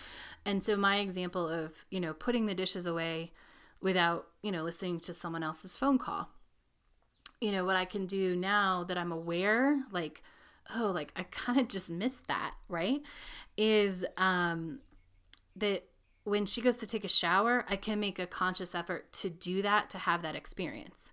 And 0.45 0.63
so 0.63 0.77
my 0.77 0.99
example 0.99 1.49
of 1.49 1.85
you 1.91 2.01
know 2.01 2.13
putting 2.13 2.47
the 2.47 2.55
dishes 2.55 2.87
away 2.87 3.33
without 3.81 4.29
you 4.43 4.53
know 4.53 4.63
listening 4.63 5.01
to 5.01 5.13
someone 5.13 5.43
else's 5.43 5.77
phone 5.77 5.99
call. 5.99 6.31
You 7.41 7.53
know 7.53 7.65
what 7.65 7.77
i 7.77 7.85
can 7.85 8.07
do 8.07 8.35
now 8.35 8.85
that 8.85 8.99
i'm 8.99 9.13
aware 9.13 9.85
like 9.93 10.23
oh 10.75 10.91
like 10.95 11.13
i 11.17 11.23
kind 11.25 11.59
of 11.59 11.69
just 11.69 11.91
missed 11.91 12.27
that 12.29 12.55
right? 12.69 13.03
Is 13.57 14.05
um 14.17 14.81
that 15.57 15.85
when 16.25 16.47
she 16.47 16.61
goes 16.61 16.77
to 16.77 16.87
take 16.87 17.05
a 17.05 17.09
shower 17.09 17.65
i 17.69 17.75
can 17.75 17.99
make 17.99 18.19
a 18.19 18.27
conscious 18.27 18.75
effort 18.75 19.13
to 19.13 19.31
do 19.31 19.63
that 19.63 19.89
to 19.91 19.99
have 19.99 20.23
that 20.23 20.37
experience 20.37 21.13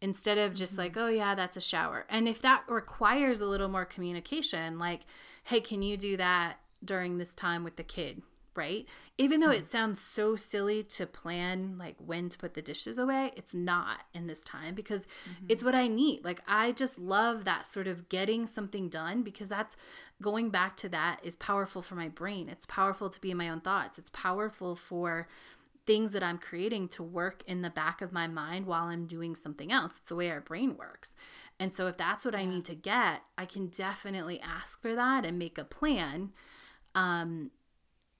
instead 0.00 0.38
of 0.38 0.54
just 0.54 0.72
mm-hmm. 0.72 0.82
like 0.82 0.96
oh 0.96 1.08
yeah 1.08 1.34
that's 1.34 1.56
a 1.56 1.60
shower. 1.60 2.04
And 2.08 2.28
if 2.28 2.40
that 2.42 2.64
requires 2.68 3.40
a 3.40 3.46
little 3.46 3.68
more 3.68 3.84
communication 3.84 4.78
like 4.78 5.02
hey 5.44 5.60
can 5.60 5.82
you 5.82 5.96
do 5.96 6.16
that 6.16 6.58
during 6.84 7.18
this 7.18 7.34
time 7.34 7.64
with 7.64 7.76
the 7.76 7.84
kid? 7.84 8.22
Right? 8.54 8.88
Even 9.18 9.38
though 9.38 9.50
it 9.52 9.58
mm-hmm. 9.58 9.66
sounds 9.66 10.00
so 10.00 10.34
silly 10.34 10.82
to 10.82 11.06
plan 11.06 11.76
like 11.78 11.94
when 12.04 12.28
to 12.28 12.36
put 12.36 12.54
the 12.54 12.62
dishes 12.62 12.98
away 12.98 13.30
it's 13.36 13.54
not 13.54 14.00
in 14.12 14.26
this 14.26 14.40
time 14.40 14.74
because 14.74 15.06
mm-hmm. 15.06 15.46
it's 15.48 15.62
what 15.62 15.74
i 15.74 15.86
need. 15.86 16.24
Like 16.24 16.40
i 16.46 16.72
just 16.72 16.98
love 16.98 17.44
that 17.44 17.66
sort 17.66 17.86
of 17.86 18.08
getting 18.08 18.46
something 18.46 18.88
done 18.88 19.22
because 19.22 19.48
that's 19.48 19.76
going 20.20 20.50
back 20.50 20.76
to 20.78 20.88
that 20.88 21.20
is 21.22 21.36
powerful 21.36 21.82
for 21.82 21.94
my 21.94 22.08
brain. 22.08 22.48
It's 22.48 22.66
powerful 22.66 23.10
to 23.10 23.20
be 23.20 23.30
in 23.30 23.36
my 23.36 23.48
own 23.48 23.60
thoughts. 23.60 23.98
It's 23.98 24.10
powerful 24.10 24.74
for 24.74 25.28
things 25.88 26.12
that 26.12 26.22
I'm 26.22 26.36
creating 26.36 26.88
to 26.88 27.02
work 27.02 27.42
in 27.46 27.62
the 27.62 27.70
back 27.70 28.02
of 28.02 28.12
my 28.12 28.26
mind 28.28 28.66
while 28.66 28.84
I'm 28.84 29.06
doing 29.06 29.34
something 29.34 29.72
else. 29.72 29.96
It's 29.96 30.10
the 30.10 30.16
way 30.16 30.30
our 30.30 30.42
brain 30.42 30.76
works. 30.76 31.16
And 31.58 31.72
so 31.72 31.86
if 31.86 31.96
that's 31.96 32.26
what 32.26 32.34
I 32.34 32.44
need 32.44 32.66
to 32.66 32.74
get, 32.74 33.22
I 33.38 33.46
can 33.46 33.68
definitely 33.68 34.38
ask 34.38 34.82
for 34.82 34.94
that 34.94 35.24
and 35.24 35.38
make 35.38 35.56
a 35.56 35.64
plan. 35.64 36.32
Um 36.94 37.52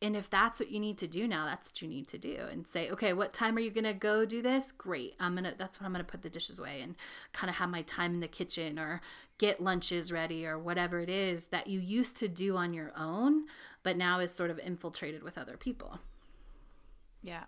and 0.00 0.16
if 0.16 0.30
that's 0.30 0.60
what 0.60 0.70
you 0.70 0.80
need 0.80 0.96
to 0.98 1.06
do 1.08 1.28
now, 1.28 1.44
that's 1.44 1.68
what 1.68 1.82
you 1.82 1.88
need 1.88 2.06
to 2.06 2.18
do 2.18 2.38
and 2.50 2.66
say, 2.66 2.88
okay, 2.88 3.12
what 3.12 3.32
time 3.34 3.56
are 3.56 3.60
you 3.60 3.70
going 3.70 3.84
to 3.84 3.92
go 3.92 4.24
do 4.24 4.40
this? 4.40 4.70
Great. 4.70 5.14
I'm 5.20 5.32
going 5.34 5.44
to 5.44 5.54
that's 5.58 5.78
when 5.78 5.86
I'm 5.86 5.92
going 5.92 6.04
to 6.04 6.10
put 6.10 6.22
the 6.22 6.30
dishes 6.30 6.58
away 6.58 6.80
and 6.80 6.94
kind 7.32 7.50
of 7.50 7.56
have 7.56 7.68
my 7.68 7.82
time 7.82 8.14
in 8.14 8.20
the 8.20 8.28
kitchen 8.28 8.78
or 8.78 9.02
get 9.36 9.60
lunches 9.60 10.10
ready 10.10 10.46
or 10.46 10.58
whatever 10.58 11.00
it 11.00 11.10
is 11.10 11.48
that 11.48 11.66
you 11.66 11.80
used 11.80 12.16
to 12.18 12.28
do 12.28 12.56
on 12.56 12.72
your 12.72 12.92
own, 12.96 13.44
but 13.82 13.98
now 13.98 14.20
is 14.20 14.32
sort 14.32 14.50
of 14.50 14.58
infiltrated 14.58 15.22
with 15.22 15.36
other 15.36 15.58
people. 15.58 15.98
Yeah. 17.22 17.44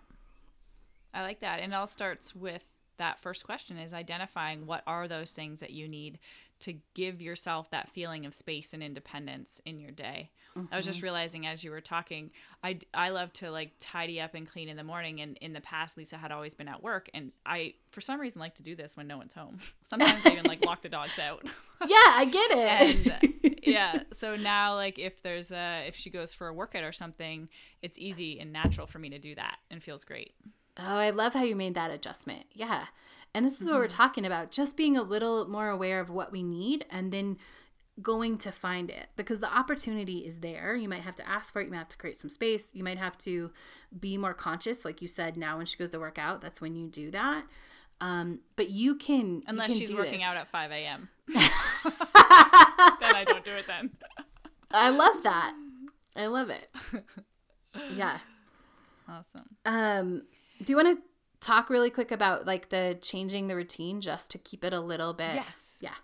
I 1.13 1.21
like 1.21 1.41
that. 1.41 1.59
And 1.59 1.73
it 1.73 1.75
all 1.75 1.87
starts 1.87 2.35
with 2.35 2.63
that 2.97 3.19
first 3.19 3.43
question 3.43 3.77
is 3.77 3.93
identifying 3.93 4.67
what 4.67 4.83
are 4.85 5.07
those 5.07 5.31
things 5.31 5.59
that 5.59 5.71
you 5.71 5.87
need 5.87 6.19
to 6.59 6.75
give 6.93 7.19
yourself 7.19 7.71
that 7.71 7.89
feeling 7.89 8.25
of 8.27 8.33
space 8.35 8.73
and 8.73 8.83
independence 8.83 9.59
in 9.65 9.79
your 9.79 9.89
day. 9.89 10.29
I 10.71 10.75
was 10.75 10.85
just 10.85 10.97
mm-hmm. 10.97 11.05
realizing 11.05 11.47
as 11.47 11.63
you 11.63 11.71
were 11.71 11.81
talking, 11.81 12.29
I, 12.61 12.79
I 12.93 13.09
love 13.09 13.31
to 13.33 13.49
like 13.49 13.71
tidy 13.79 14.19
up 14.19 14.35
and 14.35 14.47
clean 14.47 14.67
in 14.67 14.75
the 14.75 14.83
morning. 14.83 15.21
And 15.21 15.37
in 15.37 15.53
the 15.53 15.61
past, 15.61 15.97
Lisa 15.97 16.17
had 16.17 16.31
always 16.31 16.55
been 16.55 16.67
at 16.67 16.83
work. 16.83 17.09
And 17.13 17.31
I, 17.45 17.75
for 17.89 18.01
some 18.01 18.19
reason, 18.19 18.41
like 18.41 18.55
to 18.55 18.63
do 18.63 18.75
this 18.75 18.97
when 18.97 19.07
no 19.07 19.17
one's 19.17 19.33
home. 19.33 19.59
Sometimes 19.89 20.25
I 20.25 20.31
even 20.31 20.45
like 20.45 20.63
lock 20.65 20.81
the 20.81 20.89
dogs 20.89 21.17
out. 21.19 21.47
Yeah, 21.81 21.95
I 21.95 22.25
get 22.25 22.51
it. 22.51 22.95
and 22.95 23.11
uh, 23.11 23.49
yeah, 23.63 24.03
so 24.13 24.35
now 24.35 24.75
like 24.75 24.99
if 24.99 25.23
there's 25.23 25.51
a, 25.51 25.83
if 25.87 25.95
she 25.95 26.11
goes 26.11 26.31
for 26.31 26.47
a 26.47 26.53
workout 26.53 26.83
or 26.83 26.91
something, 26.91 27.49
it's 27.81 27.97
easy 27.97 28.39
and 28.39 28.53
natural 28.53 28.85
for 28.85 28.99
me 28.99 29.09
to 29.09 29.17
do 29.17 29.33
that 29.33 29.57
and 29.71 29.81
feels 29.81 30.03
great. 30.03 30.35
Oh, 30.77 30.97
I 30.97 31.09
love 31.09 31.33
how 31.33 31.43
you 31.43 31.55
made 31.55 31.75
that 31.75 31.91
adjustment. 31.91 32.45
Yeah. 32.53 32.85
And 33.33 33.45
this 33.45 33.61
is 33.61 33.69
what 33.69 33.77
we're 33.77 33.87
talking 33.87 34.25
about 34.25 34.51
just 34.51 34.75
being 34.75 34.97
a 34.97 35.03
little 35.03 35.47
more 35.47 35.69
aware 35.69 35.99
of 35.99 36.09
what 36.09 36.31
we 36.31 36.43
need 36.43 36.85
and 36.89 37.11
then 37.13 37.37
going 38.01 38.37
to 38.39 38.51
find 38.51 38.89
it 38.89 39.07
because 39.15 39.39
the 39.39 39.53
opportunity 39.53 40.19
is 40.19 40.39
there. 40.39 40.75
You 40.75 40.89
might 40.89 41.01
have 41.01 41.15
to 41.15 41.27
ask 41.27 41.53
for 41.53 41.61
it. 41.61 41.65
You 41.65 41.71
might 41.71 41.77
have 41.77 41.89
to 41.89 41.97
create 41.97 42.19
some 42.19 42.29
space. 42.29 42.73
You 42.73 42.83
might 42.83 42.97
have 42.97 43.17
to 43.19 43.51
be 43.97 44.17
more 44.17 44.33
conscious. 44.33 44.83
Like 44.83 45.01
you 45.01 45.07
said, 45.07 45.37
now 45.37 45.57
when 45.57 45.65
she 45.65 45.77
goes 45.77 45.89
to 45.91 45.99
work 45.99 46.17
out, 46.17 46.41
that's 46.41 46.59
when 46.61 46.75
you 46.75 46.87
do 46.87 47.11
that. 47.11 47.45
Um, 48.01 48.39
but 48.55 48.69
you 48.69 48.95
can, 48.95 49.43
Unless 49.45 49.69
you 49.69 49.75
can 49.75 49.87
she's 49.87 49.95
working 49.95 50.13
this. 50.13 50.21
out 50.23 50.35
at 50.35 50.47
5 50.49 50.71
a.m. 50.71 51.09
then 51.27 51.41
I 53.01 53.23
don't 53.25 53.45
do 53.45 53.51
it 53.51 53.67
then. 53.67 53.91
I 54.71 54.89
love 54.89 55.21
that. 55.23 55.53
I 56.15 56.25
love 56.27 56.49
it. 56.49 56.67
Yeah. 57.95 58.17
Awesome. 59.07 59.45
Um, 59.65 60.23
do 60.63 60.73
you 60.73 60.77
want 60.77 60.97
to 60.97 61.03
talk 61.39 61.69
really 61.69 61.89
quick 61.89 62.11
about 62.11 62.45
like 62.45 62.69
the 62.69 62.97
changing 63.01 63.47
the 63.47 63.55
routine 63.55 64.01
just 64.01 64.31
to 64.31 64.37
keep 64.37 64.63
it 64.63 64.73
a 64.73 64.79
little 64.79 65.13
bit? 65.13 65.35
Yes. 65.35 65.77
Yeah. 65.81 65.95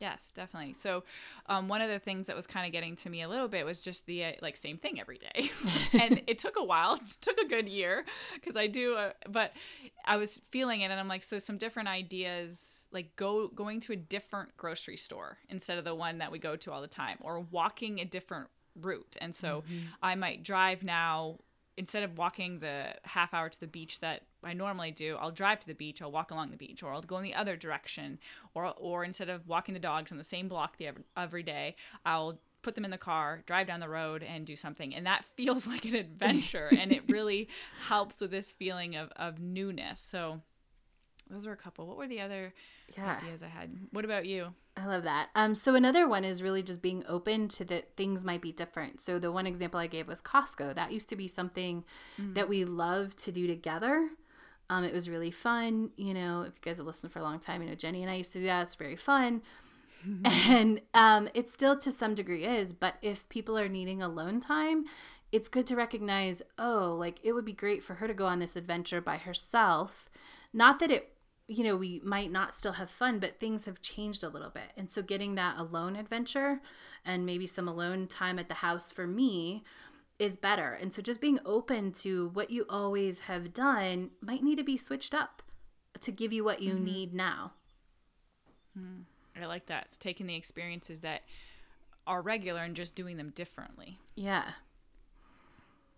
Yes, 0.00 0.32
definitely. 0.34 0.72
So, 0.72 1.04
um, 1.44 1.68
one 1.68 1.82
of 1.82 1.90
the 1.90 1.98
things 1.98 2.26
that 2.28 2.34
was 2.34 2.46
kind 2.46 2.64
of 2.64 2.72
getting 2.72 2.96
to 2.96 3.10
me 3.10 3.20
a 3.20 3.28
little 3.28 3.48
bit 3.48 3.66
was 3.66 3.82
just 3.82 4.06
the 4.06 4.24
uh, 4.24 4.32
like 4.40 4.56
same 4.56 4.78
thing 4.78 4.98
every 4.98 5.18
day, 5.18 5.50
and 5.92 6.22
it 6.26 6.38
took 6.38 6.56
a 6.56 6.64
while. 6.64 6.94
It 6.94 7.02
took 7.20 7.36
a 7.36 7.46
good 7.46 7.68
year 7.68 8.06
because 8.34 8.56
I 8.56 8.66
do, 8.66 8.94
uh, 8.94 9.12
but 9.28 9.52
I 10.06 10.16
was 10.16 10.40
feeling 10.50 10.80
it, 10.80 10.90
and 10.90 10.98
I'm 10.98 11.06
like, 11.06 11.22
so 11.22 11.38
some 11.38 11.58
different 11.58 11.90
ideas, 11.90 12.86
like 12.92 13.14
go 13.16 13.48
going 13.48 13.78
to 13.80 13.92
a 13.92 13.96
different 13.96 14.56
grocery 14.56 14.96
store 14.96 15.36
instead 15.50 15.76
of 15.76 15.84
the 15.84 15.94
one 15.94 16.16
that 16.18 16.32
we 16.32 16.38
go 16.38 16.56
to 16.56 16.72
all 16.72 16.80
the 16.80 16.88
time, 16.88 17.18
or 17.20 17.40
walking 17.40 18.00
a 18.00 18.06
different 18.06 18.48
route. 18.80 19.18
And 19.20 19.34
so, 19.34 19.64
I 20.02 20.14
might 20.14 20.42
drive 20.42 20.82
now 20.82 21.40
instead 21.80 22.02
of 22.04 22.16
walking 22.18 22.60
the 22.60 22.94
half 23.04 23.32
hour 23.34 23.48
to 23.48 23.58
the 23.60 23.66
beach 23.78 23.94
that 24.00 24.18
I 24.44 24.52
normally 24.52 24.90
do, 24.92 25.16
I'll 25.20 25.30
drive 25.42 25.58
to 25.60 25.66
the 25.66 25.74
beach, 25.74 26.00
I'll 26.02 26.12
walk 26.12 26.30
along 26.30 26.50
the 26.50 26.56
beach, 26.56 26.82
or 26.82 26.92
I'll 26.92 27.02
go 27.02 27.16
in 27.16 27.24
the 27.24 27.34
other 27.34 27.56
direction, 27.56 28.18
or 28.54 28.62
or 28.76 29.02
instead 29.04 29.28
of 29.30 29.48
walking 29.48 29.74
the 29.74 29.80
dogs 29.80 30.12
on 30.12 30.18
the 30.18 30.24
same 30.34 30.46
block 30.48 30.76
the 30.76 30.90
every 31.16 31.42
day, 31.42 31.74
I'll 32.04 32.38
put 32.62 32.74
them 32.74 32.84
in 32.84 32.90
the 32.90 32.98
car, 32.98 33.42
drive 33.46 33.66
down 33.66 33.80
the 33.80 33.88
road, 33.88 34.22
and 34.22 34.46
do 34.46 34.54
something, 34.56 34.94
and 34.94 35.06
that 35.06 35.24
feels 35.36 35.66
like 35.66 35.84
an 35.86 35.94
adventure, 35.94 36.68
and 36.80 36.92
it 36.92 37.02
really 37.08 37.48
helps 37.88 38.20
with 38.20 38.30
this 38.30 38.52
feeling 38.52 38.94
of 38.96 39.10
of 39.16 39.40
newness. 39.40 39.98
So. 40.00 40.40
Those 41.32 41.46
are 41.46 41.52
a 41.52 41.56
couple. 41.56 41.86
What 41.86 41.96
were 41.96 42.08
the 42.08 42.20
other 42.22 42.52
Yeah. 42.96 43.16
ideas 43.22 43.40
I 43.44 43.46
had? 43.46 43.70
What 43.92 44.04
about 44.04 44.26
you? 44.26 44.52
I 44.80 44.86
love 44.86 45.02
that. 45.02 45.28
Um, 45.34 45.54
so 45.54 45.74
another 45.74 46.08
one 46.08 46.24
is 46.24 46.42
really 46.42 46.62
just 46.62 46.80
being 46.80 47.04
open 47.08 47.48
to 47.48 47.64
that 47.66 47.96
things 47.96 48.24
might 48.24 48.40
be 48.40 48.52
different. 48.52 49.00
So 49.00 49.18
the 49.18 49.32
one 49.32 49.46
example 49.46 49.78
I 49.78 49.86
gave 49.86 50.08
was 50.08 50.22
Costco. 50.22 50.74
That 50.74 50.92
used 50.92 51.08
to 51.10 51.16
be 51.16 51.28
something 51.28 51.84
that 52.18 52.48
we 52.48 52.64
loved 52.64 53.18
to 53.24 53.32
do 53.32 53.46
together. 53.46 54.08
Um, 54.70 54.84
it 54.84 54.94
was 54.94 55.10
really 55.10 55.30
fun. 55.30 55.90
You 55.96 56.14
know, 56.14 56.42
if 56.42 56.54
you 56.54 56.60
guys 56.62 56.78
have 56.78 56.86
listened 56.86 57.12
for 57.12 57.18
a 57.18 57.22
long 57.22 57.40
time, 57.40 57.62
you 57.62 57.68
know 57.68 57.74
Jenny 57.74 58.02
and 58.02 58.10
I 58.10 58.14
used 58.14 58.32
to 58.32 58.38
do 58.38 58.46
that. 58.46 58.62
It's 58.62 58.74
very 58.74 58.96
fun. 58.96 59.42
and 60.24 60.80
um, 60.94 61.28
it 61.34 61.48
still 61.48 61.76
to 61.76 61.90
some 61.90 62.14
degree 62.14 62.44
is, 62.44 62.72
but 62.72 62.94
if 63.02 63.28
people 63.28 63.58
are 63.58 63.68
needing 63.68 64.00
alone 64.00 64.40
time, 64.40 64.84
it's 65.32 65.48
good 65.48 65.66
to 65.66 65.76
recognize, 65.76 66.42
oh, 66.58 66.96
like 66.98 67.20
it 67.22 67.32
would 67.32 67.44
be 67.44 67.52
great 67.52 67.84
for 67.84 67.94
her 67.94 68.08
to 68.08 68.14
go 68.14 68.26
on 68.26 68.38
this 68.38 68.56
adventure 68.56 69.00
by 69.00 69.18
herself. 69.18 70.08
Not 70.52 70.78
that 70.78 70.90
it 70.90 71.12
you 71.50 71.64
know, 71.64 71.74
we 71.74 72.00
might 72.04 72.30
not 72.30 72.54
still 72.54 72.74
have 72.74 72.88
fun, 72.88 73.18
but 73.18 73.40
things 73.40 73.64
have 73.64 73.82
changed 73.82 74.22
a 74.22 74.28
little 74.28 74.50
bit. 74.50 74.70
And 74.76 74.88
so 74.88 75.02
getting 75.02 75.34
that 75.34 75.58
alone 75.58 75.96
adventure 75.96 76.60
and 77.04 77.26
maybe 77.26 77.44
some 77.44 77.66
alone 77.66 78.06
time 78.06 78.38
at 78.38 78.46
the 78.46 78.54
house 78.54 78.92
for 78.92 79.04
me 79.04 79.64
is 80.20 80.36
better. 80.36 80.78
And 80.80 80.94
so 80.94 81.02
just 81.02 81.20
being 81.20 81.40
open 81.44 81.90
to 81.94 82.28
what 82.34 82.50
you 82.50 82.66
always 82.70 83.20
have 83.20 83.52
done 83.52 84.10
might 84.20 84.44
need 84.44 84.58
to 84.58 84.64
be 84.64 84.76
switched 84.76 85.12
up 85.12 85.42
to 85.98 86.12
give 86.12 86.32
you 86.32 86.44
what 86.44 86.62
you 86.62 86.74
mm-hmm. 86.74 86.84
need 86.84 87.14
now. 87.14 87.52
Hmm. 88.78 89.00
I 89.36 89.46
like 89.46 89.66
that. 89.66 89.86
It's 89.86 89.96
taking 89.96 90.28
the 90.28 90.36
experiences 90.36 91.00
that 91.00 91.22
are 92.06 92.22
regular 92.22 92.60
and 92.60 92.76
just 92.76 92.94
doing 92.94 93.16
them 93.16 93.32
differently. 93.34 93.98
Yeah. 94.14 94.52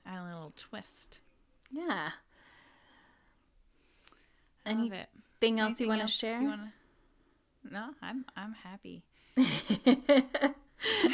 Add 0.06 0.18
a 0.18 0.24
little 0.24 0.54
twist. 0.56 1.18
Yeah. 1.70 2.10
I 4.64 4.72
love 4.72 4.92
it. 4.92 5.08
Anything 5.42 5.61
else 5.61 5.81
you 5.81 5.88
want 5.88 6.02
to 6.02 6.09
share? 6.09 6.40
wanna- 6.40 6.72
No, 7.70 7.90
I'm 8.00 8.24
I'm 8.37 8.55
happy. 8.55 9.02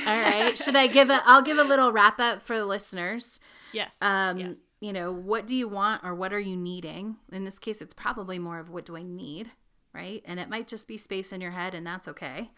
All 0.07 0.21
right. 0.23 0.57
Should 0.57 0.77
I 0.77 0.87
give 0.87 1.11
a 1.11 1.21
I'll 1.25 1.43
give 1.43 1.59
a 1.59 1.65
little 1.65 1.93
wrap 1.93 2.19
up 2.21 2.43
for 2.43 2.57
the 2.59 2.67
listeners. 2.67 3.39
Yes. 3.73 3.91
Um, 4.01 4.39
yes. 4.39 4.55
you 4.81 4.93
know, 4.93 5.13
what 5.13 5.47
do 5.47 5.55
you 5.55 5.69
want 5.69 6.05
or 6.05 6.15
what 6.15 6.33
are 6.33 6.41
you 6.41 6.57
needing? 6.57 7.17
In 7.33 7.45
this 7.45 7.59
case, 7.59 7.81
it's 7.83 7.95
probably 7.95 8.39
more 8.39 8.59
of 8.59 8.71
what 8.71 8.85
do 8.87 8.97
I 8.97 9.03
need, 9.03 9.51
right? 9.93 10.23
And 10.25 10.41
it 10.41 10.49
might 10.49 10.69
just 10.69 10.89
be 10.89 10.97
space 10.97 11.33
in 11.33 11.41
your 11.41 11.51
head, 11.51 11.75
and 11.75 11.87
that's 11.87 12.09
okay. 12.09 12.51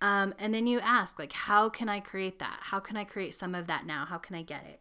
Um, 0.00 0.34
and 0.38 0.52
then 0.54 0.66
you 0.66 0.80
ask, 0.80 1.18
like, 1.18 1.32
how 1.32 1.68
can 1.68 1.88
I 1.88 1.98
create 2.00 2.38
that? 2.38 2.58
How 2.62 2.78
can 2.80 2.96
I 2.96 3.04
create 3.04 3.34
some 3.34 3.54
of 3.54 3.66
that 3.68 3.86
now? 3.86 4.04
How 4.04 4.18
can 4.18 4.36
I 4.36 4.42
get 4.42 4.64
it? 4.66 4.80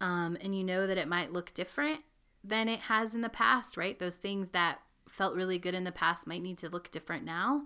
Um, 0.00 0.36
and 0.40 0.56
you 0.56 0.64
know 0.64 0.86
that 0.86 0.98
it 0.98 1.08
might 1.08 1.32
look 1.32 1.54
different 1.54 2.00
than 2.44 2.68
it 2.68 2.80
has 2.80 3.14
in 3.14 3.20
the 3.22 3.28
past, 3.28 3.76
right? 3.76 3.98
Those 3.98 4.16
things 4.16 4.50
that 4.50 4.80
felt 5.08 5.34
really 5.34 5.58
good 5.58 5.74
in 5.74 5.84
the 5.84 5.92
past 5.92 6.26
might 6.26 6.42
need 6.42 6.58
to 6.58 6.68
look 6.68 6.90
different 6.90 7.24
now. 7.24 7.62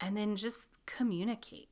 And 0.00 0.16
then 0.16 0.36
just 0.36 0.68
communicate. 0.86 1.68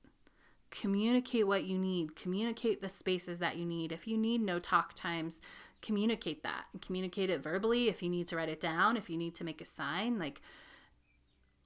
Communicate 0.71 1.47
what 1.47 1.65
you 1.65 1.79
need. 1.79 2.17
Communicate 2.17 2.83
the 2.83 2.89
spaces 2.89 3.39
that 3.39 3.57
you 3.57 3.65
need. 3.65 3.93
If 3.93 4.09
you 4.09 4.17
need 4.17 4.41
no 4.41 4.59
talk 4.59 4.95
times 4.95 5.41
communicate 5.85 6.43
that. 6.43 6.65
Communicate 6.81 7.29
it 7.29 7.43
verbally 7.43 7.89
if 7.89 8.03
you 8.03 8.09
need 8.09 8.27
to 8.29 8.37
write 8.37 8.49
it 8.49 8.61
down 8.61 8.97
if 8.97 9.11
you 9.11 9.19
need 9.19 9.35
to 9.35 9.45
make 9.45 9.61
a 9.61 9.67
sign 9.67 10.19
like 10.19 10.41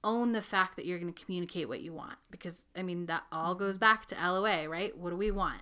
own 0.03 0.33
the 0.33 0.41
fact 0.41 0.75
that 0.75 0.85
you're 0.85 0.99
going 0.99 1.13
to 1.13 1.25
communicate 1.25 1.69
what 1.69 1.79
you 1.81 1.93
want. 1.93 2.17
Because 2.29 2.65
i 2.75 2.83
mean 2.83 3.05
that 3.05 3.23
all 3.31 3.55
goes 3.55 3.77
back 3.77 4.05
to 4.07 4.15
loa 4.15 4.67
right? 4.67 4.97
What 4.97 5.11
do 5.11 5.15
we 5.15 5.31
want? 5.31 5.61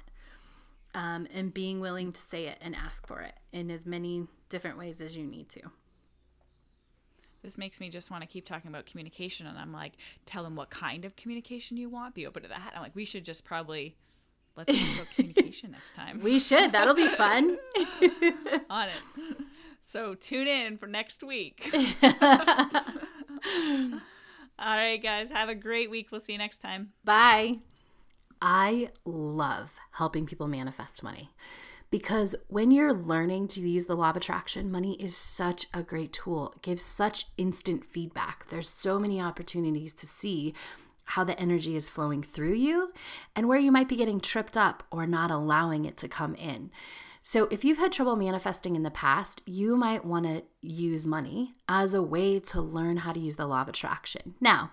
Um, 0.96 1.28
and 1.32 1.54
being 1.54 1.80
willing 1.80 2.12
to 2.12 2.22
say 2.22 2.48
it 2.48 2.58
and 2.62 2.76
ask 2.76 3.06
for 3.06 3.22
it 3.22 3.34
in 3.52 3.70
as 3.70 3.86
many 3.86 4.28
different 4.50 4.80
ways 4.80 5.02
as 5.02 5.16
you 5.16 5.28
need 5.28 5.50
to 5.50 5.62
this 7.48 7.58
makes 7.58 7.80
me 7.80 7.88
just 7.88 8.12
want 8.12 8.22
to 8.24 8.28
keep 8.28 8.46
talking 8.46 8.68
about 8.68 8.86
communication, 8.86 9.48
and 9.48 9.58
I'm 9.58 9.72
like, 9.72 9.94
tell 10.26 10.44
them 10.44 10.58
what 10.58 10.70
kind 10.70 11.06
of 11.06 11.16
communication 11.16 11.78
you 11.78 11.88
want. 11.88 12.14
Be 12.14 12.28
open 12.28 12.44
to 12.44 12.50
that. 12.50 12.74
I'm 12.76 12.82
like, 12.82 12.94
we 12.94 13.06
should 13.06 13.24
just 13.24 13.46
probably 13.46 13.96
let's 14.58 14.78
talk 14.78 14.96
about 14.96 15.08
communication 15.16 15.72
next 15.72 15.96
time 15.96 16.20
we 16.22 16.40
should 16.40 16.72
that'll 16.72 16.96
be 16.96 17.08
fun 17.08 17.58
on 18.70 18.90
it. 18.90 19.38
So 19.84 20.14
tune 20.16 20.48
in 20.48 20.78
for 20.78 20.88
next 20.88 21.24
week. 21.24 21.72
All 24.60 24.76
right, 24.76 25.02
guys, 25.02 25.30
have 25.30 25.48
a 25.48 25.56
great 25.56 25.90
week. 25.90 26.08
We'll 26.12 26.20
see 26.20 26.34
you 26.34 26.40
next 26.40 26.58
time. 26.58 26.92
bye 27.06 27.60
I 28.42 28.90
love 29.06 29.80
helping 29.92 30.26
people 30.26 30.48
manifest 30.48 31.02
money 31.02 31.30
because 31.90 32.36
when 32.48 32.72
you're 32.72 32.94
learning 32.94 33.48
to 33.50 33.62
use 33.62 33.86
the 33.86 33.96
law 33.96 34.10
of 34.10 34.18
attraction, 34.18 34.72
money 34.72 34.94
is 34.94 35.16
such 35.16 35.68
a 35.74 35.84
great 35.84 36.12
tool. 36.12 36.54
It 36.56 36.62
gives 36.62 36.84
such 36.84 37.26
instant 37.38 37.86
feedback. 37.86 38.48
There's 38.48 38.70
so 38.70 39.00
many 39.00 39.22
opportunities 39.22 39.94
to 39.94 40.08
see 40.08 40.54
how 41.12 41.24
the 41.24 41.40
energy 41.40 41.76
is 41.76 41.88
flowing 41.88 42.22
through 42.22 42.54
you 42.54 42.92
and 43.36 43.48
where 43.48 43.60
you 43.60 43.72
might 43.72 43.88
be 43.88 43.96
getting 43.96 44.20
tripped 44.20 44.58
up 44.58 44.84
or 44.92 45.08
not 45.08 45.32
allowing 45.32 45.86
it 45.86 45.96
to 45.98 46.08
come 46.10 46.36
in. 46.36 46.70
So, 47.30 47.50
if 47.52 47.66
you've 47.66 47.78
had 47.78 47.92
trouble 47.92 48.16
manifesting 48.16 48.74
in 48.74 48.84
the 48.84 48.90
past, 48.90 49.42
you 49.46 49.76
might 49.76 50.06
want 50.06 50.26
to 50.28 50.44
use 50.62 51.06
money 51.06 51.52
as 51.68 51.94
a 51.94 52.02
way 52.02 52.40
to 52.40 52.62
learn 52.62 52.96
how 52.96 53.12
to 53.12 53.20
use 53.20 53.36
the 53.36 53.46
law 53.46 53.64
of 53.64 53.68
attraction. 53.68 54.36
Now, 54.40 54.72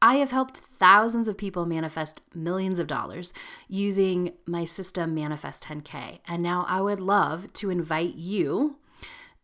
I 0.00 0.14
have 0.14 0.30
helped 0.30 0.56
thousands 0.56 1.28
of 1.28 1.36
people 1.36 1.66
manifest 1.66 2.22
millions 2.34 2.78
of 2.78 2.86
dollars 2.86 3.34
using 3.68 4.32
my 4.46 4.64
system 4.64 5.14
Manifest 5.14 5.64
10K. 5.64 6.20
And 6.26 6.42
now 6.42 6.64
I 6.66 6.80
would 6.80 7.02
love 7.02 7.52
to 7.52 7.68
invite 7.68 8.14
you 8.14 8.78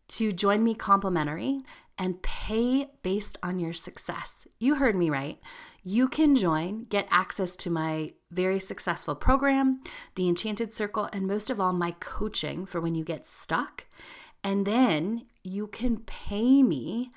to 0.07 0.31
join 0.31 0.63
me 0.63 0.73
complimentary 0.73 1.61
and 1.97 2.21
pay 2.21 2.87
based 3.01 3.37
on 3.41 3.59
your 3.59 3.73
success. 3.73 4.47
You 4.59 4.75
heard 4.75 4.95
me 4.95 5.09
right. 5.09 5.39
You 5.83 6.07
can 6.07 6.35
join, 6.35 6.85
get 6.85 7.07
access 7.09 7.55
to 7.57 7.69
my 7.69 8.13
very 8.31 8.59
successful 8.59 9.15
program, 9.15 9.81
the 10.15 10.27
Enchanted 10.27 10.73
Circle, 10.73 11.09
and 11.13 11.27
most 11.27 11.49
of 11.49 11.59
all, 11.59 11.73
my 11.73 11.91
coaching 11.99 12.65
for 12.65 12.81
when 12.81 12.95
you 12.95 13.03
get 13.03 13.25
stuck. 13.25 13.85
And 14.43 14.65
then 14.65 15.25
you 15.43 15.67
can 15.67 15.97
pay 15.97 16.61
me 16.61 17.11